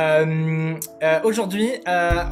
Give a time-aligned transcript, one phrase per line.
[0.00, 2.24] Euh, euh, Aujourd'hui, euh,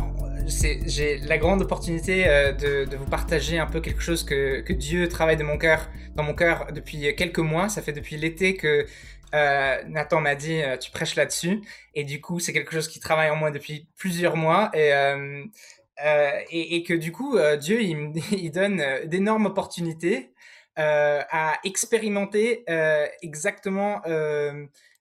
[0.47, 5.43] j'ai la grande opportunité de, vous partager un peu quelque chose que, Dieu travaille de
[5.43, 7.69] mon cœur, dans mon cœur depuis quelques mois.
[7.69, 8.87] Ça fait depuis l'été que
[9.33, 11.61] Nathan m'a dit tu prêches là-dessus,
[11.95, 14.89] et du coup c'est quelque chose qui travaille en moi depuis plusieurs mois et
[16.87, 20.31] que du coup Dieu il, il donne d'énormes opportunités
[20.77, 22.65] à expérimenter
[23.23, 24.01] exactement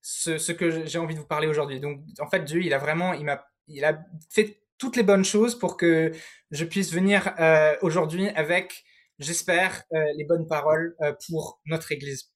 [0.09, 1.81] ce, que j'ai envie de vous parler aujourd'hui.
[1.81, 5.25] Donc, en fait, Dieu, il a vraiment, il m'a, il a fait toutes les bonnes
[5.25, 6.13] choses pour que
[6.51, 8.85] je puisse venir euh, aujourd'hui avec,
[9.19, 12.31] j'espère, euh, les bonnes paroles euh, pour notre Église.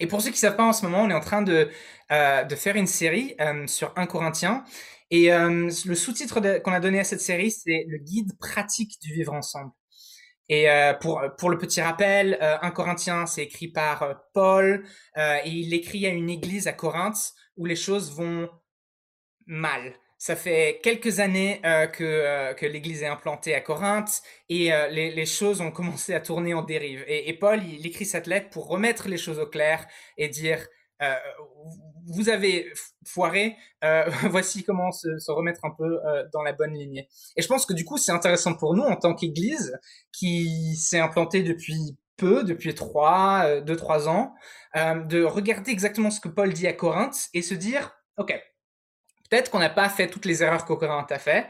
[0.00, 1.70] Et pour ceux qui savent pas, en ce moment, on est en train de,
[2.10, 3.34] de faire une série
[3.66, 4.62] sur 1 Corinthien.
[5.10, 9.32] Et le sous-titre qu'on a donné à cette série, c'est le guide pratique du vivre
[9.32, 9.70] ensemble.
[10.48, 14.84] Et euh, pour, pour le petit rappel, euh, 1 Corinthiens, c'est écrit par euh, Paul,
[15.16, 18.48] euh, et il écrit à une église à Corinthe où les choses vont
[19.46, 19.94] mal.
[20.18, 25.26] Ça fait quelques années euh, que, que l'église est implantée à Corinthe et les, les
[25.26, 27.04] choses ont commencé à tourner en dérive.
[27.06, 29.86] Et, et Paul, il écrit cette lettre pour remettre les choses au clair
[30.16, 30.66] et dire,
[31.02, 31.14] euh,
[32.06, 32.72] vous avez
[33.04, 37.08] foiré, euh, voici comment se, remettre un peu euh, dans la bonne lignée.
[37.36, 39.78] Et je pense que du coup, c'est intéressant pour nous en tant qu'église
[40.12, 44.34] qui s'est implantée depuis peu, depuis trois, deux, trois ans,
[44.74, 48.32] de regarder exactement ce que Paul dit à Corinthe et se dire, OK,
[49.28, 51.46] peut-être qu'on n'a pas fait toutes les erreurs que Corinthe a fait,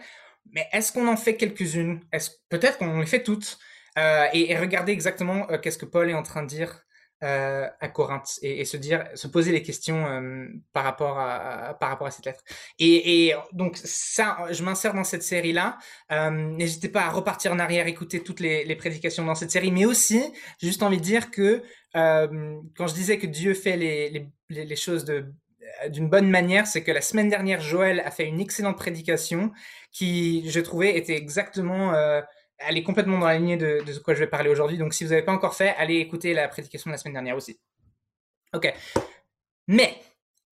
[0.51, 2.01] mais est-ce qu'on en fait quelques-unes?
[2.49, 3.59] Peut-être qu'on les fait toutes.
[3.97, 6.86] Et, et regarder exactement qu'est-ce que Paul est en train de dire
[7.23, 12.27] euh, à Corinthe et, se dire, se poser les questions euh, par rapport à, cette
[12.27, 12.45] lettre.
[12.79, 15.79] Et, donc ça, je m'insère dans cette série-là.
[16.13, 19.87] Euh, N'hésitez pas à repartir en arrière, écouter toutes les, prédications dans cette série, mais
[19.87, 20.23] aussi,
[20.61, 21.63] juste envie de dire que
[21.95, 25.07] quand je disais que Dieu fait les, choses
[25.89, 29.53] d'une bonne manière, c'est que la semaine dernière, Joël a fait une excellente prédication
[29.91, 31.95] qui, je trouvais, était exactement,
[32.59, 34.79] elle est complètement dans la lignée de, ce quoi je vais parler aujourd'hui.
[34.79, 37.37] Donc, si vous n'avez pas encore fait, allez écouter la prédication de la semaine dernière
[37.37, 37.59] aussi.
[38.55, 38.73] Ok.
[39.69, 39.97] Mais,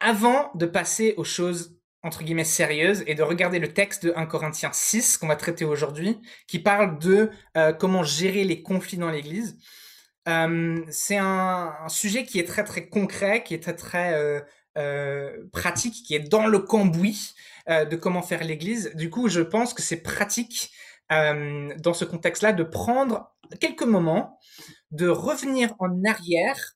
[0.00, 4.26] avant de passer aux choses entre guillemets sérieuses et de regarder le texte de 1
[4.26, 9.10] Corinthiens 6 qu'on va traiter aujourd'hui, qui parle de euh, comment gérer les conflits dans
[9.10, 9.56] l'Église.
[10.28, 14.42] Euh, c'est un, sujet qui est très très concret, qui est très très
[14.76, 17.34] euh, pratique, qui est dans le cambouis
[17.66, 18.92] de comment faire l'Église.
[18.94, 20.70] Du coup, je pense que c'est pratique
[21.12, 24.38] euh, dans ce contexte-là de prendre quelques moments,
[24.90, 26.74] de revenir en arrière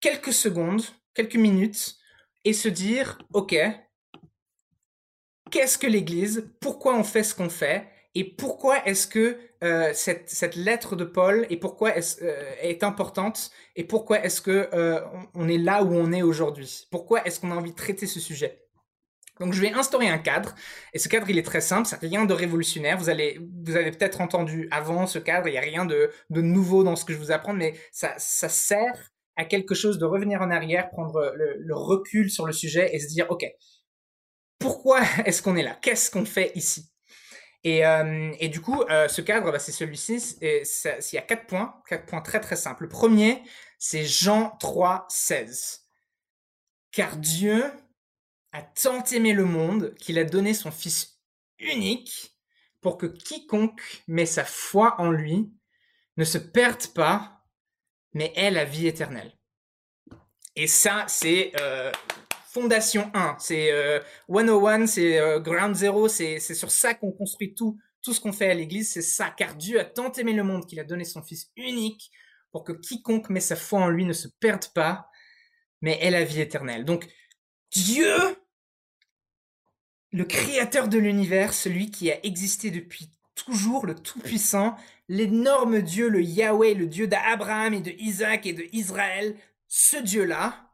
[0.00, 0.82] quelques secondes,
[1.14, 1.96] quelques minutes,
[2.44, 3.56] et se dire, OK,
[5.50, 10.54] qu'est-ce que l'Église Pourquoi on fait ce qu'on fait Et pourquoi est-ce que euh, cette,
[10.54, 15.00] lettre de Paul et pourquoi est, euh, est importante Et pourquoi est-ce que euh,
[15.34, 16.86] on est là où on est aujourd'hui?
[16.90, 18.67] Pourquoi est-ce qu'on a envie de traiter ce sujet?
[19.40, 20.54] Donc je vais instaurer un cadre
[20.92, 22.98] et ce cadre il est très simple, c'est rien de révolutionnaire.
[22.98, 26.40] Vous allez vous avez peut-être entendu avant ce cadre, il n'y a rien de, de
[26.40, 30.04] nouveau dans ce que je vous apprends, mais ça, ça sert à quelque chose de
[30.04, 33.46] revenir en arrière, prendre le, recul sur le sujet et se dire ok
[34.58, 35.78] pourquoi est-ce qu'on est là?
[35.80, 36.90] Qu'est-ce qu'on fait ici?
[37.64, 40.36] Et, euh, et du coup, euh, ce cadre, bah, c'est celui-ci.
[40.40, 42.84] Il y a quatre points, quatre points très très simples.
[42.84, 43.42] Le premier,
[43.78, 45.84] c'est Jean 3, 16.
[46.92, 47.64] Car Dieu
[48.58, 51.20] a tant aimé le monde qu'il a donné son Fils
[51.60, 52.36] unique
[52.80, 55.50] pour que quiconque met sa foi en lui
[56.16, 57.44] ne se perde pas,
[58.12, 59.32] mais ait la vie éternelle.
[60.56, 61.92] Et ça, c'est euh,
[62.46, 67.54] fondation 1, c'est euh, 101, c'est euh, ground zero, c'est c'est sur ça qu'on construit
[67.54, 70.42] tout, tout ce qu'on fait à l'église, c'est ça, car Dieu a tant aimé le
[70.42, 72.10] monde qu'il a donné son Fils unique
[72.50, 75.08] pour que quiconque met sa foi en lui ne se perde pas,
[75.80, 76.84] mais ait la vie éternelle.
[76.84, 77.06] Donc,
[77.70, 78.08] Dieu,
[80.12, 84.76] le créateur de l'univers, celui qui a existé depuis toujours, le Tout-Puissant,
[85.08, 89.36] l'énorme Dieu, le Yahweh, le Dieu d'Abraham et de Isaac et de Israël,
[89.68, 90.72] ce Dieu-là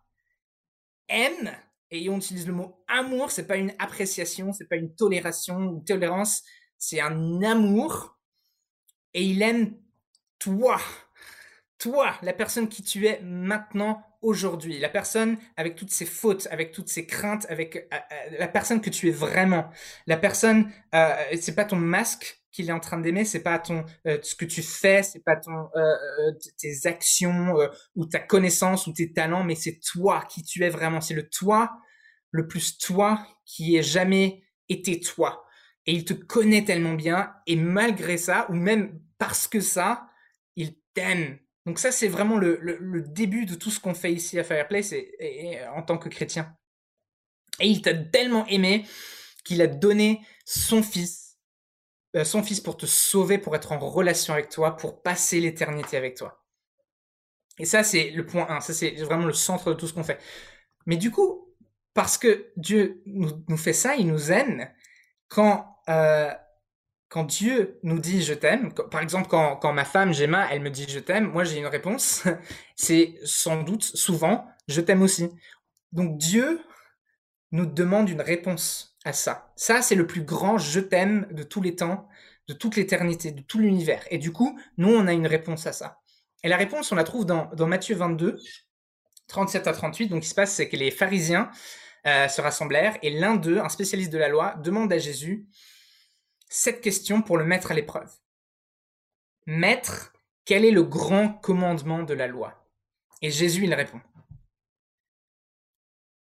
[1.09, 1.53] aime,
[1.91, 5.81] et on utilise le mot amour, c'est pas une appréciation, c'est pas une tolération ou
[5.81, 6.43] tolérance,
[6.79, 8.19] c'est un amour,
[9.13, 9.77] et il aime
[10.39, 10.81] toi,
[11.79, 16.73] toi, la personne qui tu es maintenant, aujourd'hui, la personne avec toutes ses fautes, avec
[16.73, 19.69] toutes ses craintes, avec euh, euh, la personne que tu es vraiment,
[20.07, 23.85] la personne, euh, c'est pas ton masque qu'il est en train d'aimer, c'est pas ton
[24.05, 25.69] ce que tu fais, c'est pas ton
[26.57, 27.57] tes actions
[27.97, 31.29] ou ta connaissance ou tes talents, mais c'est toi qui tu es vraiment, c'est le
[31.29, 31.73] toi
[32.31, 35.45] le plus toi qui ait jamais été toi.
[35.87, 40.09] Et il te connaît tellement bien, et malgré ça, ou même parce que ça,
[40.57, 41.39] il t'aime.
[41.67, 45.15] Donc ça, c'est vraiment le, début de tout ce qu'on fait ici à Fireplace et,
[45.19, 46.55] et en tant que chrétien.
[47.61, 48.85] Et il t'a tellement aimé
[49.45, 51.39] qu'il a donné son fils,
[52.17, 55.97] euh, son fils pour te sauver, pour être en relation avec toi, pour passer l'éternité
[55.97, 56.45] avec toi.
[57.59, 58.61] Et ça, c'est le point 1.
[58.61, 60.19] Ça, c'est vraiment le centre de tout ce qu'on fait.
[60.87, 61.55] Mais du coup,
[61.93, 64.69] parce que Dieu nous, fait ça, il nous aime,
[65.29, 66.33] quand, euh,
[67.15, 70.69] quand Dieu nous dit je t'aime, par exemple, quand, quand ma femme Gemma, elle me
[70.69, 72.25] dit je t'aime, moi j'ai une réponse,
[72.75, 75.31] c'est sans doute souvent je t'aime aussi.
[75.93, 76.61] Donc Dieu
[77.53, 79.53] nous demande une réponse à ça.
[79.55, 82.09] Ça, c'est le plus grand je t'aime de tous les temps,
[82.49, 84.05] de toute l'éternité, de tout l'univers.
[84.11, 86.01] Et du coup, nous, on a une réponse à ça.
[86.43, 88.41] Et la réponse, on la trouve dans, dans Matthieu 22,
[89.29, 90.09] 37 à 38.
[90.09, 91.49] Donc, ce qui se passe, c'est que les pharisiens
[92.09, 95.47] euh, se rassemblèrent et l'un d'eux, un spécialiste de la loi, demande à Jésus
[96.49, 98.13] cette question pour le mettre à l'épreuve.
[99.47, 100.13] Maître,
[100.45, 102.69] quel est le grand commandement de la loi?
[103.23, 104.01] Et Jésus, il répond.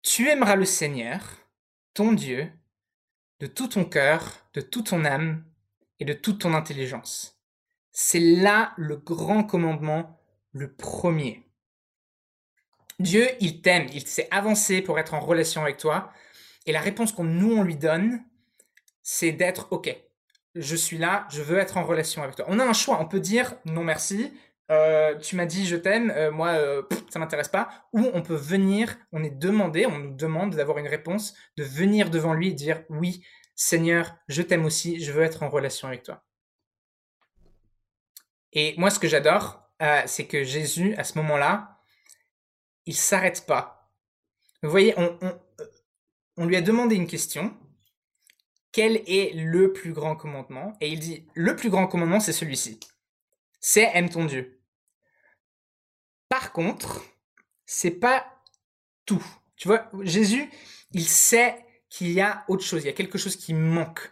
[0.01, 1.21] Tu aimeras le Seigneur,
[1.94, 2.51] ton Dieu,
[3.39, 5.45] de tout ton cœur, de toute ton âme
[6.00, 7.42] et de toute ton intelligence.
[7.92, 10.19] C'est là le grand commandement,
[10.51, 11.45] le premier.
[13.00, 16.12] Dieu, il t'aime, il s'est avancé pour être en relation avec toi.
[16.66, 18.24] Et la réponse qu'on nous, on lui donne,
[19.01, 19.95] c'est d'être OK.
[20.56, 22.46] Je suis là, je veux être en relation avec toi.
[22.48, 24.34] On a un choix, on peut dire non merci,
[24.72, 27.69] euh, tu m'as dit je t'aime, euh, moi euh, ça m'intéresse pas.
[27.94, 32.10] Ou on peut venir, on est demandé, on nous demande d'avoir une réponse, de venir
[32.10, 33.25] devant lui et dire oui,
[33.56, 36.24] Seigneur, je t'aime aussi, je veux être en relation avec toi.
[38.54, 39.62] Et moi, ce que j'adore,
[40.06, 41.80] c'est que Jésus, à ce moment-là,
[42.86, 43.92] il s'arrête pas.
[44.63, 47.56] Vous voyez, on, lui a demandé une question.
[48.71, 50.74] Quel est le plus grand commandement?
[50.81, 52.80] Et il dit, le plus grand commandement, c'est celui-ci.
[53.60, 54.60] C'est aime ton Dieu.
[56.30, 57.04] Par contre,
[57.66, 58.25] c'est pas
[59.06, 59.25] tout.
[59.56, 60.50] Tu vois, Jésus,
[60.92, 64.12] il sait qu'il y a autre chose, il y a quelque chose qui manque.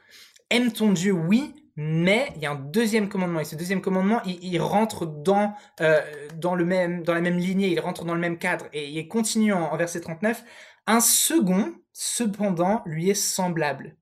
[0.50, 4.22] Aime ton Dieu, oui, mais il y a un deuxième commandement et ce deuxième commandement
[4.26, 6.02] il, rentre dans euh,
[6.36, 9.08] dans le même dans la même lignée il rentre dans le même cadre et il
[9.08, 10.44] continue en, en verset 39
[10.88, 13.96] un second cependant lui est semblable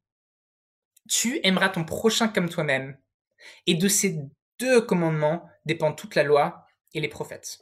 [1.09, 2.97] tu aimeras ton prochain comme toi-même
[3.67, 4.19] et de ces
[4.59, 7.59] deux commandements dépend toute la loi et les prophètes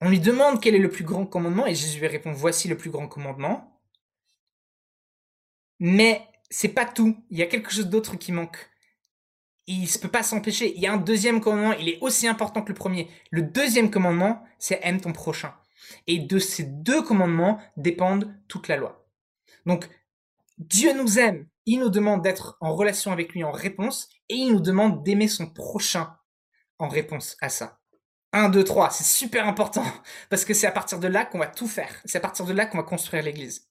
[0.00, 2.76] on lui demande quel est le plus grand commandement et Jésus lui répond voici le
[2.76, 3.74] plus grand commandement
[5.80, 7.16] mais c'est pas tout.
[7.30, 8.70] Il y a quelque chose d'autre qui manque.
[9.66, 10.74] Il ne peut pas s'empêcher.
[10.76, 13.10] Il y a un deuxième commandement, il est aussi important que le premier.
[13.30, 15.54] Le deuxième commandement, c'est aime ton prochain.
[16.06, 19.06] Et de ces deux commandements dépendent toute la loi.
[19.66, 19.88] Donc,
[20.58, 21.46] Dieu nous aime.
[21.66, 25.28] Il nous demande d'être en relation avec lui en réponse et il nous demande d'aimer
[25.28, 26.16] son prochain
[26.78, 27.80] en réponse à ça.
[28.32, 29.84] 1, 2, 3, c'est super important
[30.30, 31.94] parce que c'est à partir de là qu'on va tout faire.
[32.04, 33.68] C'est à partir de là qu'on va construire l'Église.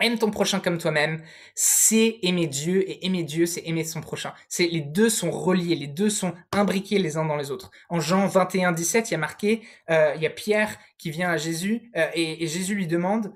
[0.00, 1.22] Aime ton prochain comme toi-même,
[1.54, 4.34] c'est aimer Dieu et aimer Dieu, c'est aimer son prochain.
[4.48, 7.70] C'est les deux sont reliés, les deux sont imbriqués les uns dans les autres.
[7.88, 11.30] En Jean 21 17, il y a marqué, euh, il y a Pierre qui vient
[11.30, 13.32] à Jésus euh, et, et, Jésus lui demande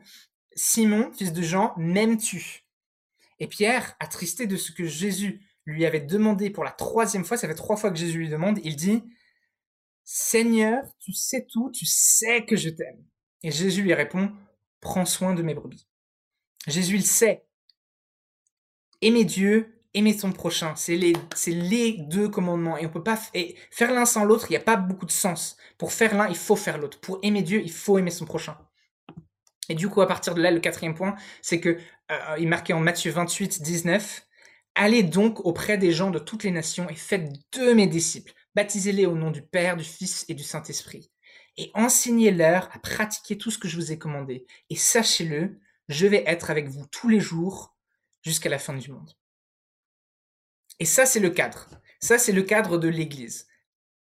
[0.57, 2.68] Simon, fils de Jean, m'aimes-tu?
[3.41, 7.47] Et Pierre, attristé de ce que Jésus lui avait demandé pour la troisième fois, ça
[7.47, 9.03] fait trois fois que Jésus lui demande, il dit
[10.05, 13.05] Seigneur, tu sais tout, tu sais que je t'aime.
[13.43, 14.33] Et Jésus lui répond
[14.81, 15.87] Prends soin de mes brebis.
[16.67, 17.45] Jésus le sait.
[19.03, 22.77] Aimer Dieu, aimer son prochain, c'est les, deux commandements.
[22.79, 23.21] Et on peut pas
[23.71, 25.57] faire l'un sans l'autre, il n'y a pas beaucoup de sens.
[25.79, 27.01] Pour faire l'un, il faut faire l'autre.
[27.01, 28.57] Pour aimer Dieu, il faut aimer son prochain.
[29.69, 31.79] Et du coup, à partir de là, le quatrième point, c'est que
[32.11, 34.27] euh, il marqué en Matthieu 28, 19.
[34.75, 38.33] Allez donc auprès des gens de toutes les nations et faites de mes disciples.
[38.55, 41.11] Baptisez-les au nom du Père, du Fils et du Saint-Esprit.
[41.57, 44.47] Et enseignez-leur à pratiquer tout ce que je vous ai commandé.
[44.71, 45.59] Et sachez-le,
[45.89, 47.77] je vais être avec vous tous les jours
[48.23, 49.13] jusqu'à la fin du monde.
[50.79, 51.69] Et ça, c'est le cadre.
[52.01, 53.49] Ça, c'est le cadre de l'Église.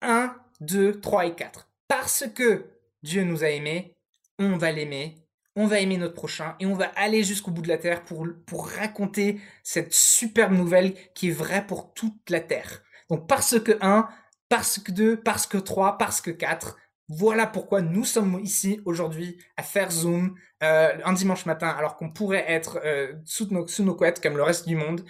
[0.03, 1.71] 1, 2, 3 et 4.
[1.89, 2.67] Parce que
[3.03, 3.97] Dieu nous a aimés,
[4.39, 5.15] on va l'aimer,
[5.57, 8.27] on va aimer notre prochain et on va aller jusqu'au bout de la terre pour,
[8.47, 12.83] pour raconter cette superbe nouvelle qui est vraie pour toute la terre.
[13.09, 14.07] Donc parce que 1,
[14.51, 16.77] parce que 2, parce que 3, parce que 4,
[17.09, 22.11] voilà pourquoi nous sommes ici aujourd'hui à faire Zoom euh, un dimanche matin alors qu'on
[22.11, 25.05] pourrait être euh, sous, nos, sous nos couettes comme le reste du monde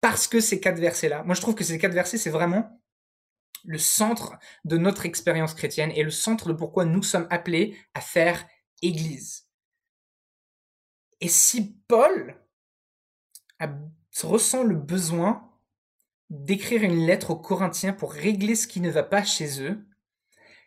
[0.00, 2.80] parce que ces quatre versets-là, moi je trouve que ces quatre versets c'est vraiment
[3.64, 8.00] le centre de notre expérience chrétienne et le centre de pourquoi nous sommes appelés à
[8.00, 8.44] faire
[8.82, 9.51] Église.
[11.22, 12.36] Et si Paul
[14.22, 15.48] ressent le besoin
[16.30, 19.86] d'écrire une lettre aux Corinthiens pour régler ce qui ne va pas chez eux,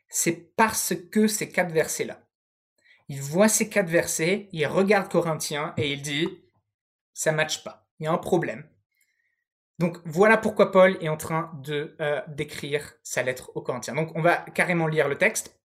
[0.07, 2.21] c'est parce que ces quatre versets-là.
[3.09, 6.29] il voit ces quatre versets, il regarde Corinthiens et il dit
[7.13, 8.65] ça matche pas, il y a un problème.
[9.77, 13.95] Donc voilà pourquoi Paul est en train de euh, d'écrire sa lettre aux Corinthiens.
[13.95, 15.59] Donc on va carrément lire le texte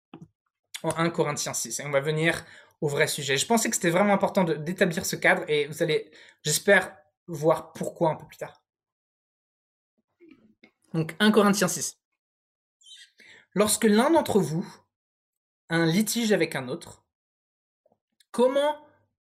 [0.82, 2.44] en 1 Corinthiens 6 et on va venir
[2.80, 3.36] au vrai sujet.
[3.36, 6.10] Je pensais que c'était vraiment important d'établir ce cadre et vous allez,
[6.42, 6.96] j'espère,
[7.26, 8.62] voir pourquoi un peu plus tard.
[10.94, 11.98] Donc 1 Corinthiens 6.
[13.54, 14.66] Lorsque l'un d'entre vous
[15.68, 17.04] a un litige avec un autre,
[18.30, 18.76] comment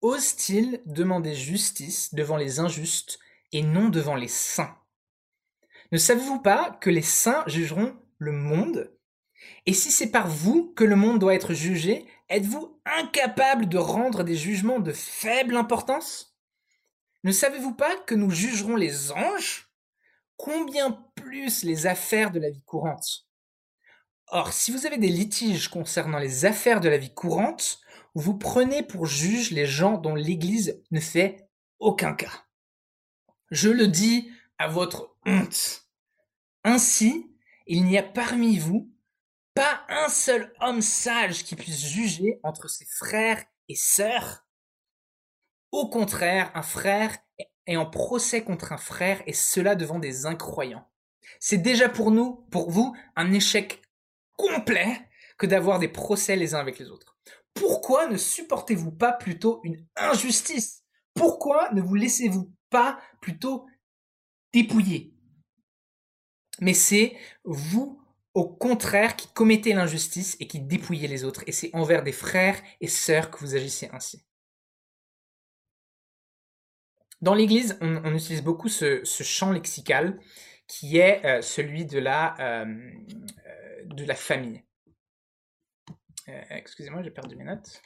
[0.02, 3.18] ose-t-il demander justice devant les injustes
[3.52, 4.76] et non devant les saints?
[5.92, 8.92] Ne savez-vous pas que les saints jugeront le monde?
[9.66, 14.23] Et si c'est par vous que le monde doit être jugé, êtes-vous incapable de rendre
[14.23, 16.37] des jugements de faible importance?
[17.25, 19.71] Ne savez-vous pas que nous jugerons les anges?
[20.37, 23.26] Combien plus les affaires de la vie courante?
[24.28, 27.80] Or, si vous avez des litiges concernant les affaires de la vie courante,
[28.14, 32.45] vous prenez pour juge les gens dont l'Église ne fait aucun cas.
[33.50, 35.87] Je le dis à votre honte.
[36.64, 37.30] Ainsi,
[37.66, 38.90] il n'y a parmi vous
[39.56, 44.46] pas un seul homme sage qui puisse juger entre ses frères et sœurs.
[45.72, 47.16] Au contraire, un frère
[47.66, 50.86] est en procès contre un frère et cela devant des incroyants.
[51.40, 53.80] C'est déjà pour nous, pour vous, un échec
[54.36, 55.08] complet
[55.38, 57.16] que d'avoir des procès les uns avec les autres.
[57.54, 60.84] Pourquoi ne supportez-vous pas plutôt une injustice?
[61.14, 63.66] Pourquoi ne vous laissez-vous pas plutôt
[64.52, 65.14] dépouiller?
[66.60, 68.05] Mais c'est vous,
[68.37, 71.43] au contraire, qui commettez l'injustice et qui dépouillez les autres.
[71.47, 74.26] Et c'est envers des frères et sœurs que vous agissez ainsi.
[77.23, 80.21] Dans l'Église, on, utilise beaucoup ce, champ lexical
[80.66, 82.66] qui est euh, celui de la, euh,
[83.47, 84.62] euh, de la famille.
[86.26, 87.81] Excusez-moi, j'ai perdu mes notes.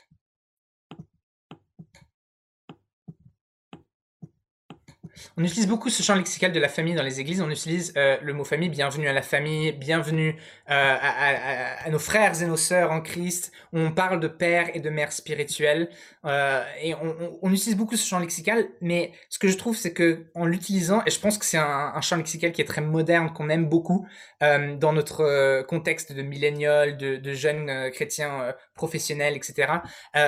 [5.36, 7.40] On utilise beaucoup ce champ lexical de la famille dans les églises.
[7.40, 10.36] On utilise euh, le mot famille, bienvenue à la famille, bienvenue
[10.70, 13.52] euh, à, nos frères et nos sœurs en Christ.
[13.72, 15.90] On parle de père et de mère spirituelle.
[16.24, 18.68] Euh, et on, utilise beaucoup ce champ lexical.
[18.80, 22.00] Mais ce que je trouve, c'est que en l'utilisant, et je pense que c'est un,
[22.00, 24.06] champ lexical qui est très moderne, qu'on aime beaucoup
[24.40, 29.72] dans notre contexte de millénial, de, de, jeunes chrétiens professionnels, etc.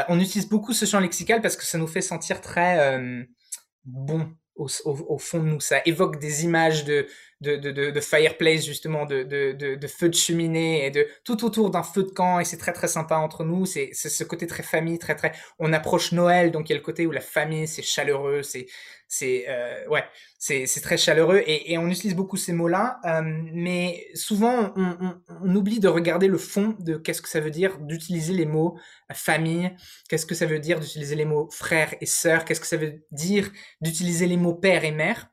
[0.09, 3.01] on utilise beaucoup ce champ lexical parce que ça nous fait sentir très
[3.85, 5.61] bon au, fond de nous.
[5.61, 7.07] Ça évoque des images de,
[7.43, 11.71] de, de, de fireplace, justement, de, de, de, feu de cheminée et de tout autour
[11.71, 12.41] d'un feu de camp.
[12.41, 13.67] Et c'est très, très sympa entre nous.
[13.67, 15.33] C'est ce côté très famille, très, très.
[15.59, 18.67] On approche Noël, donc il y a le côté où la famille, c'est chaleureux, c'est
[19.13, 20.05] c'est euh, ouais,
[20.39, 23.21] c'est très chaleureux et, et, on utilise beaucoup ces mots-là, euh,
[23.53, 27.79] mais souvent on, on, oublie de regarder le fond de qu'est-ce que ça veut dire
[27.79, 28.79] d'utiliser les mots
[29.13, 29.71] famille,
[30.09, 33.05] qu'est-ce que ça veut dire d'utiliser les mots frère et sœur, qu'est-ce que ça veut
[33.11, 33.51] dire
[33.83, 35.32] d'utiliser les mots père et mère.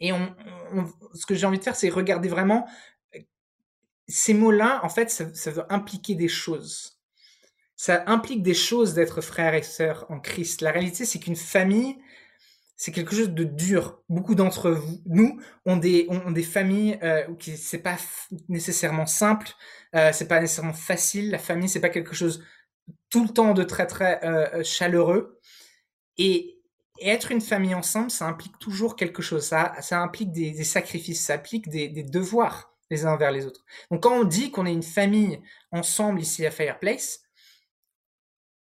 [0.00, 0.34] Et on,
[1.14, 2.68] ce que j'ai envie de faire, c'est regarder vraiment
[4.06, 4.80] ces mots-là.
[4.82, 6.98] En fait, ça, veut impliquer des choses.
[7.76, 10.62] Ça implique des choses d'être frère et sœur en Christ.
[10.62, 11.98] La réalité, c'est qu'une famille,
[12.76, 14.02] c'est quelque chose de dur.
[14.08, 17.96] Beaucoup d'entre vous, nous, ont des, ont, des familles euh, qui c'est pas
[18.48, 19.48] nécessairement simple,
[19.94, 21.30] euh, c'est pas nécessairement facile.
[21.30, 22.44] La famille, c'est pas quelque chose
[23.10, 25.40] tout le temps de très très euh, chaleureux.
[26.18, 26.57] Et,
[27.00, 29.44] être une famille ensemble, ça implique toujours quelque chose.
[29.44, 33.64] Ça, ça implique des, sacrifices, ça implique des, devoirs les uns envers les autres.
[33.90, 35.40] Donc quand on dit qu'on est une famille
[35.72, 37.22] ensemble ici à Fireplace,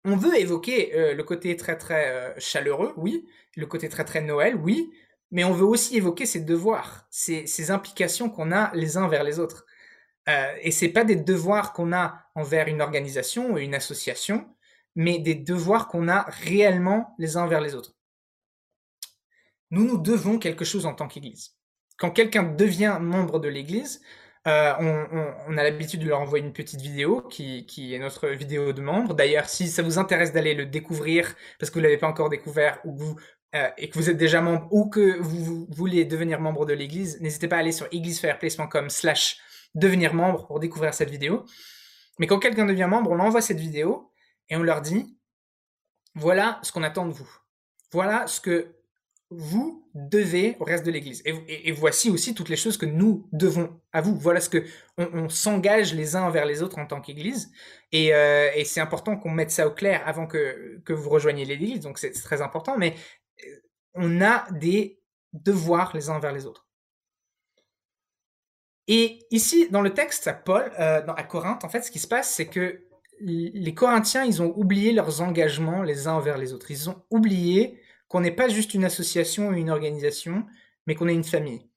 [0.05, 3.25] on veut évoquer euh, le côté très très euh, chaleureux, oui,
[3.55, 4.91] le côté très très Noël, oui,
[5.31, 9.39] mais on veut aussi évoquer ces devoirs, ces, implications qu'on a les uns vers les
[9.39, 9.65] autres.
[10.29, 14.47] Euh, et c'est pas des devoirs qu'on a envers une organisation ou une association,
[14.95, 17.95] mais des devoirs qu'on a réellement les uns envers les autres.
[19.73, 21.55] Nous nous devons quelque chose en tant qu'Église.
[21.97, 24.03] Quand quelqu'un devient membre de l'Église,
[24.47, 24.73] euh,
[25.47, 29.15] on, a l'habitude de leur envoyer une petite vidéo qui, est notre vidéo de membre.
[29.15, 32.79] D'ailleurs, si ça vous intéresse d'aller le découvrir parce que vous l'avez pas encore découvert
[32.85, 33.15] ou vous
[33.55, 37.19] euh, et que vous êtes déjà membre ou que vous, voulez devenir membre de l'Église,
[37.19, 39.39] n'hésitez pas à aller sur églisefireplace.com slash
[39.73, 41.47] devenir membre pour découvrir cette vidéo.
[42.19, 44.11] Mais quand quelqu'un devient membre, on envoie cette vidéo
[44.49, 45.17] et on leur dit
[46.13, 47.31] voilà ce qu'on attend de vous.
[47.91, 48.75] Voilà ce que
[49.37, 51.21] vous devez au reste de l'Église.
[51.25, 54.15] Et, voici aussi toutes les choses que nous devons à vous.
[54.15, 54.63] Voilà ce que
[54.97, 57.51] on, s'engage les uns envers les autres en tant qu'Église.
[57.93, 61.79] Euh, et, c'est important qu'on mette ça au clair avant que, que vous rejoigniez l'Église.
[61.81, 62.77] Donc c'est très important.
[62.77, 62.95] Mais
[63.45, 63.49] euh,
[63.95, 65.01] on a des
[65.33, 66.67] devoirs les uns envers les autres.
[68.87, 72.07] Et ici, dans le texte à Paul, euh, à Corinthe, en fait, ce qui se
[72.07, 72.83] passe, c'est que
[73.21, 76.71] les Corinthiens, ils ont oublié leurs engagements les uns envers les autres.
[76.71, 77.79] Ils ont oublié
[78.13, 80.45] qu'on n'est pas juste une association ou une organisation,
[80.85, 81.67] mais qu'on est une famille.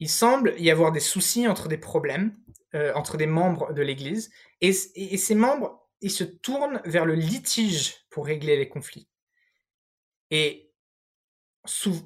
[0.00, 2.36] Il semble y avoir des soucis entre des problèmes,
[2.74, 8.04] euh, entre des membres de l'Église, et, ces membres, ils se tournent vers le litige
[8.10, 9.06] pour régler les conflits.
[10.32, 10.72] Et
[11.66, 12.02] sous,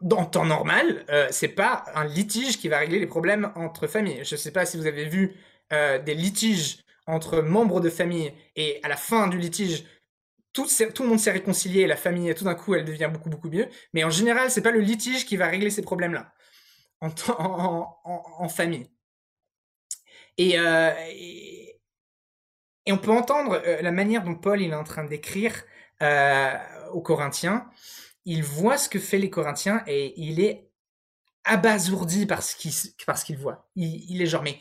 [0.00, 4.24] dans temps normal, euh, c'est pas un litige qui va régler les problèmes entre familles.
[4.24, 5.34] Je ne sais pas si vous avez vu
[5.72, 9.84] euh, des litiges entre membres de famille et à la fin du litige,
[10.52, 13.48] tout, tout le monde s'est réconcilié, la famille, tout d'un coup, elle devient beaucoup, beaucoup
[13.48, 13.68] mieux.
[13.94, 16.32] Mais en général, c'est pas le litige qui va régler ces problèmes-là
[17.02, 18.88] en, en, famille.
[20.40, 21.80] Euh, et,
[22.86, 25.64] et, on peut entendre euh, la manière dont Paul il est en train d'écrire
[26.02, 26.56] euh,
[26.92, 27.68] aux Corinthiens.
[28.24, 30.70] Il voit ce que fait les Corinthiens et il est
[31.44, 33.68] abasourdi par ce qu'il voit.
[33.74, 34.60] Il, il, est genre, mais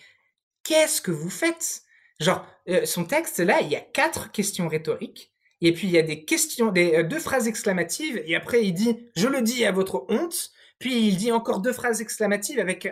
[0.63, 1.83] qu'est-ce que vous faites?
[2.19, 2.45] Genre,
[2.85, 5.30] son texte, là, il y a quatre questions rhétoriques.
[5.61, 8.21] Et puis, il y a des questions, des, deux phrases exclamatives.
[8.25, 10.51] Et après, il dit, je le dis à votre honte.
[10.79, 12.87] Puis, il dit encore deux phrases exclamatives avec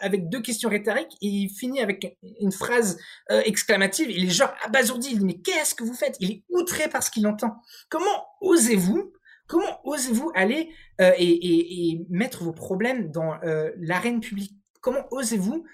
[0.00, 2.98] avec deux questions rhétoriques et il finit avec une phrase
[3.30, 4.10] euh, exclamative.
[4.10, 5.10] Il est genre abasourdi.
[5.12, 6.16] Il dit mais qu'est-ce que vous faites?
[6.20, 7.56] Il est outré par ce qu'il entend.
[7.88, 9.12] Comment osez-vous
[9.46, 14.54] Comment osez-vous aller euh, et, mettre vos problèmes dans euh, l'arène publique?
[14.80, 15.64] Comment osez-vous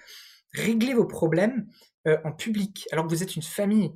[0.53, 1.67] régler vos problèmes
[2.23, 2.87] en public?
[2.93, 3.91] Alors que vous êtes une famille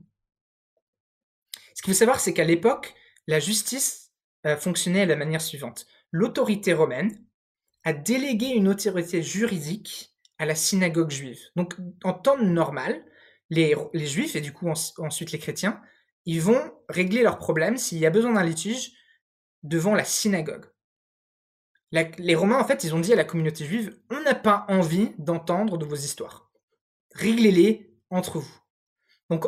[1.75, 2.93] Ce qu'il faut savoir, c'est qu'à l'époque,
[3.27, 4.11] la justice
[4.59, 5.85] fonctionnait de la manière suivante.
[6.11, 7.23] L'autorité romaine
[7.83, 11.39] a délégué une autorité juridique à la synagogue juive.
[11.55, 13.03] Donc, en temps normal,
[13.49, 15.81] les, juifs et du coup ensuite les chrétiens,
[16.25, 16.59] ils vont
[16.89, 18.93] régler leurs problèmes s'il y a besoin d'un litige
[19.63, 20.65] devant la synagogue.
[21.91, 25.11] les Romains, en fait, ils ont dit à la communauté juive, on n'a pas envie
[25.17, 26.51] d'entendre de vos histoires.
[27.13, 28.57] Réglez-les entre vous.
[29.29, 29.45] Donc,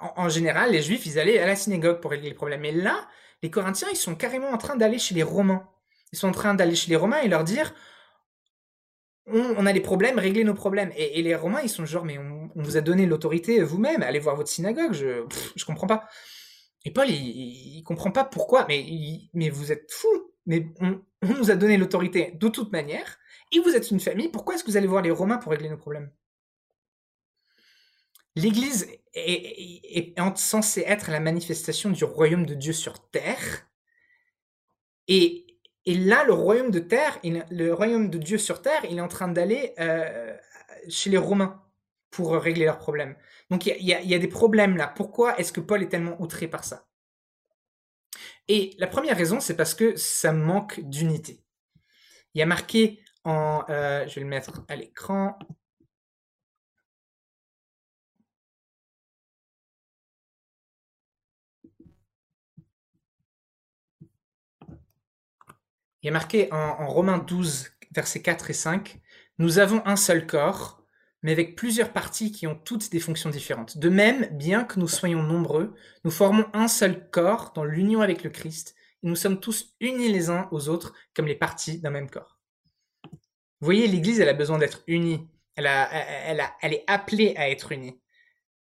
[0.00, 2.60] en, général, les Juifs, ils allaient à la synagogue pour régler les problèmes.
[2.60, 3.08] Mais là,
[3.42, 5.68] les Corinthiens, ils sont carrément en train d'aller chez les Romains.
[6.12, 7.74] Ils sont en train d'aller chez les Romains et leur dire,
[9.26, 10.92] on, a des problèmes, réglez nos problèmes.
[10.96, 14.36] Et, les Romains, ils sont genre, mais on, vous a donné l'autorité vous-même, allez voir
[14.36, 15.24] votre synagogue, je,
[15.56, 16.08] je comprends pas.
[16.84, 18.86] Et Paul, il, il, comprend pas pourquoi, mais,
[19.34, 20.08] mais vous êtes fou.
[20.46, 23.18] Mais on, nous a donné l'autorité de toute manière,
[23.52, 25.68] et vous êtes une famille, pourquoi est-ce que vous allez voir les Romains pour régler
[25.68, 26.10] nos problèmes?
[28.36, 33.66] L'Église est, censée être la manifestation du royaume de Dieu sur terre,
[35.08, 35.46] et
[35.86, 39.28] là, le royaume de terre, le royaume de Dieu sur terre, il est en train
[39.28, 40.36] d'aller euh,
[40.88, 41.62] chez les Romains
[42.10, 43.16] pour régler leurs problèmes.
[43.50, 44.88] Donc il y, y a, des problèmes là.
[44.88, 46.86] Pourquoi est-ce que Paul est tellement outré par ça?
[48.48, 51.42] Et la première raison, c'est parce que ça manque d'unité.
[52.34, 55.38] Il y a marqué en, euh, je vais le mettre à l'écran,
[66.06, 69.00] Il est marqué en, Romains 12, versets 4 et 5,
[69.38, 70.80] Nous avons un seul corps,
[71.24, 73.78] mais avec plusieurs parties qui ont toutes des fonctions différentes.
[73.78, 78.22] De même, bien que nous soyons nombreux, nous formons un seul corps dans l'union avec
[78.22, 81.90] le Christ, et nous sommes tous unis les uns aux autres comme les parties d'un
[81.90, 82.38] même corps.
[83.02, 85.26] Vous voyez, l'Église, elle a besoin d'être unie.
[85.56, 88.00] Elle, elle, elle est appelée à être unie.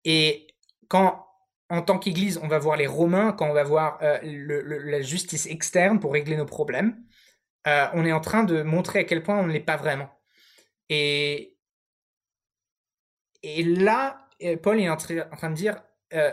[0.05, 0.47] Et
[0.89, 1.27] quand,
[1.71, 5.47] en tant qu'Église, on va voir les Romains, quand on va voir euh, la justice
[5.47, 7.03] externe pour régler nos problèmes,
[7.67, 10.11] euh, on est en train de montrer à quel point on ne l'est pas vraiment.
[10.89, 11.57] Et,
[13.43, 15.83] et là, euh, Paul est en, train de dire,
[16.15, 16.33] euh,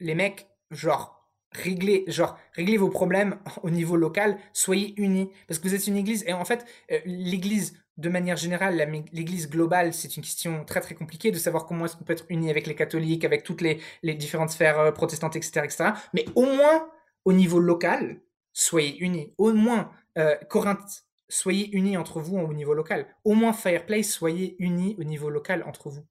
[0.00, 2.38] les mecs, genre, réglez, genre,
[2.78, 6.24] vos problèmes au niveau local, soyez unis, parce que vous êtes une église.
[6.26, 6.66] Et en fait,
[7.04, 8.76] l'église, de manière générale,
[9.12, 12.26] l'église globale, c'est une question très très compliquée de savoir comment est-ce qu'on peut être
[12.28, 15.84] uni avec les catholiques, avec toutes les, les différentes sphères protestantes, etc., etc.
[16.14, 16.88] Mais au moins,
[17.24, 18.20] au niveau local,
[18.52, 19.32] soyez unis.
[19.38, 23.06] Au moins, euh, Corinthe, soyez unis entre vous au niveau local.
[23.24, 26.06] Au moins Fireplace, soyez unis au niveau local entre vous.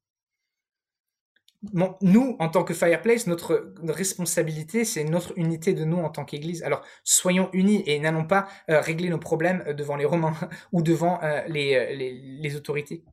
[2.02, 6.64] nous, en tant que Fireplace, notre responsabilité, c'est notre unité de nous en tant qu'Église.
[6.64, 10.36] Alors, soyons unis et n'allons pas euh, régler nos problèmes euh, devant les Romains
[10.72, 13.04] ou devant les, autorités.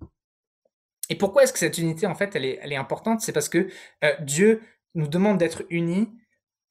[1.11, 3.21] Et pourquoi est-ce que cette unité, en fait, elle est importante?
[3.21, 3.69] C'est parce que
[4.21, 4.63] Dieu
[4.95, 6.09] nous demande d'être unis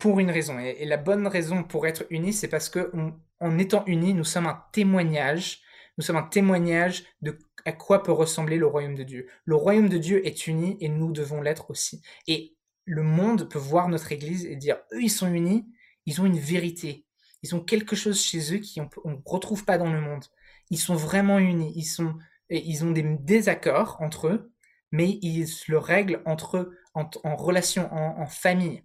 [0.04, 0.60] pour une raison.
[0.60, 2.92] Et, la bonne raison pour être unis, c'est parce que
[3.39, 5.62] en étant unis, nous sommes un témoignage.
[5.98, 9.28] Nous sommes un témoignage de à quoi peut ressembler le royaume de Dieu.
[9.46, 12.02] Le royaume de Dieu est uni et nous devons l'être aussi.
[12.28, 15.66] Et le monde peut voir notre Église et dire, eux, ils sont unis,
[16.06, 17.06] ils ont une vérité.
[17.42, 20.26] Ils ont quelque chose chez eux qu'on ne retrouve pas dans le monde.
[20.70, 21.72] Ils sont vraiment unis.
[21.78, 22.18] Ils, sont,
[22.50, 24.52] ils ont des désaccords entre eux,
[24.92, 28.84] mais ils le règlent entre eux en, relation, en, famille.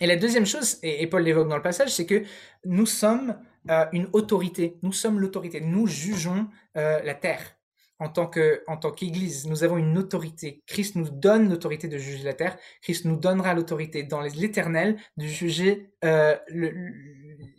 [0.00, 2.24] Et la deuxième chose, et, Paul l'évoque dans le passage, c'est que
[2.64, 7.58] nous sommes euh, une autorité, nous sommes l'autorité, nous jugeons euh, la terre
[7.98, 9.46] en tant que en tant qu'Église.
[9.46, 10.62] Nous avons une autorité.
[10.66, 12.56] Christ nous donne l'autorité de juger la terre.
[12.80, 16.34] Christ nous donnera l'autorité dans l'Éternel de juger euh,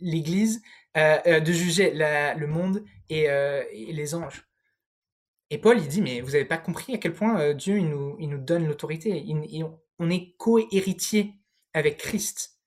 [0.00, 0.62] l'Église,
[0.96, 3.28] de juger le monde et,
[3.92, 4.48] les anges.
[5.50, 8.16] Et Paul, il dit, mais vous n'avez pas compris à quel point Dieu il nous,
[8.18, 9.24] il nous donne l'autorité.
[10.00, 11.34] on est co-héritier
[11.74, 12.58] avec Christ.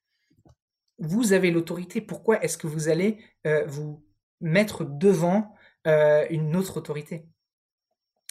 [1.00, 2.02] Vous avez l'autorité.
[2.02, 4.04] Pourquoi est-ce que vous allez euh, vous
[4.41, 5.54] mettre devant
[5.88, 7.26] euh, une autre autorité?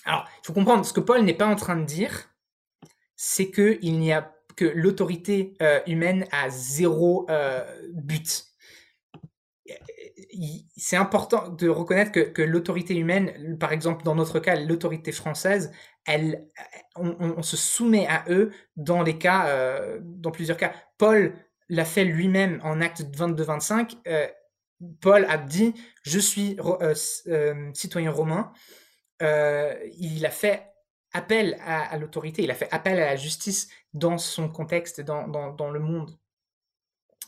[0.04, 2.30] Alors, il faut comprendre, ce que Paul n'est pas en train de dire,
[3.16, 7.26] c'est que il n'y a que l'autorité euh, humaine a zéro
[7.92, 8.53] but.
[10.76, 15.72] C'est important de reconnaître que, l'autorité humaine, par exemple dans notre cas l'autorité française,
[16.06, 16.46] elle,
[16.96, 20.72] on, se soumet à eux dans les cas, dans plusieurs cas.
[20.98, 21.34] Paul
[21.68, 23.96] l'a fait lui-même en acte 22-25.
[24.06, 24.26] Euh,
[25.00, 26.94] Paul a dit Je suis euh,
[27.28, 28.52] euh, citoyen romain.
[29.20, 30.70] il a fait
[31.12, 35.78] appel à, l'autorité, il a fait appel à la justice dans son contexte, dans, le
[35.78, 36.18] monde.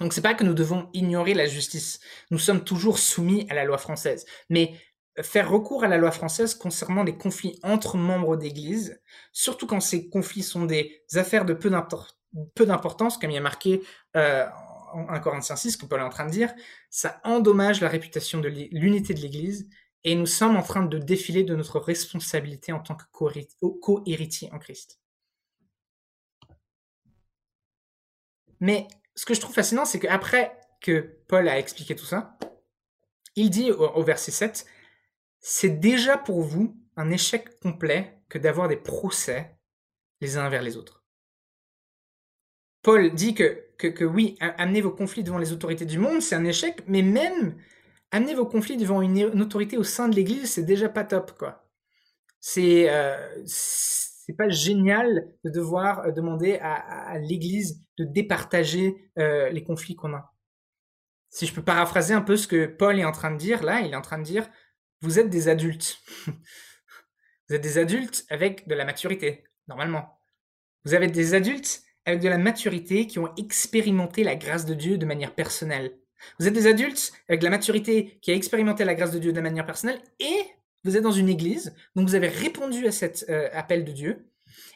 [0.01, 2.01] Donc c'est pas que nous devons ignorer la justice.
[2.31, 4.27] Nous sommes toujours soumis à la loi française.
[4.51, 4.75] Mais
[5.23, 9.01] faire recours à la loi française concernant les conflits entre membres d'Église,
[9.33, 12.19] surtout quand ces conflits sont des affaires de peu d'importance,
[12.55, 13.83] peu d'importance, comme il y a marqué
[14.17, 14.47] euh,
[14.93, 16.53] en 1 Corinthiens 6, que Paul est en train de dire,
[16.91, 19.69] ça endommage la réputation de l'unité de l'Église
[20.05, 24.59] et nous sommes en train de défiler de notre responsabilité en tant que co-héritier en
[24.59, 25.01] Christ.
[28.61, 32.39] Mais ce que je trouve fascinant, c'est qu'après que Paul a expliqué tout ça,
[33.35, 34.67] il dit au verset 7,
[35.41, 39.57] c'est déjà pour vous un échec complet que d'avoir des procès
[40.21, 41.05] les uns vers les autres.
[42.83, 46.45] Paul dit que, que, oui, amener vos conflits devant les autorités du monde, c'est un
[46.45, 47.57] échec, mais même
[48.13, 51.69] amener vos conflits devant une, autorité au sein de l'Église, c'est déjà pas top, quoi.
[52.41, 53.17] C'est euh,
[54.27, 60.15] c'est pas génial de devoir euh, demander à, l'Église de départager euh, les conflits qu'on
[60.15, 60.35] a.
[61.31, 63.81] Si je peux paraphraser un peu ce que Paul est en train de dire, là,
[63.81, 64.49] il est en train de dire,
[65.01, 65.99] vous êtes des adultes.
[66.27, 70.19] vous êtes des adultes avec de la maturité, normalement.
[70.85, 74.97] Vous avez des adultes avec de la maturité, qui ont expérimenté la grâce de Dieu
[74.97, 75.99] de manière personnelle.
[76.39, 79.33] Vous êtes des adultes avec de la maturité qui a expérimenté la grâce de Dieu
[79.33, 80.39] de manière personnelle et
[80.87, 84.27] vous êtes dans une église, donc vous avez répondu à cet euh, appel de Dieu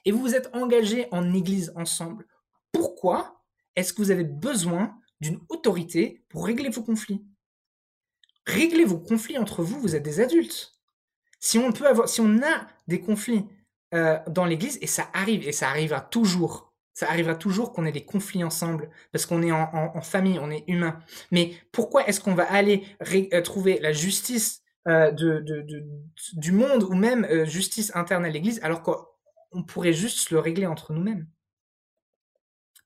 [0.05, 2.27] et vous vous êtes engagés en église ensemble.
[2.73, 3.43] Pourquoi
[3.77, 7.25] est-ce que vous avez besoin d'une autorité pour régler vos conflits?
[8.47, 10.81] Régler vos conflits entre vous, vous êtes des adultes.
[11.39, 13.47] Si on peut avoir, si on a des conflits
[13.95, 17.93] euh, dans l'église, et ça arrive, et ça arrivera toujours, ça arrivera toujours qu'on ait
[17.93, 20.99] des conflits ensemble, parce qu'on est en, famille, on est humain.
[21.31, 22.85] Mais pourquoi est-ce qu'on va aller
[23.33, 28.83] euh, trouver la justice euh, du monde, ou même euh, justice interne à l'Église, alors
[28.83, 31.29] qu'on pourrait juste le régler entre nous-mêmes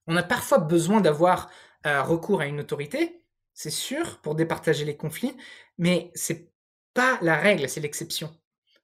[0.07, 1.51] On a parfois besoin d'avoir
[1.85, 5.37] recours à une autorité, c'est sûr, pour départager les conflits,
[5.77, 6.51] mais c'est
[6.95, 8.35] pas la règle, c'est l'exception.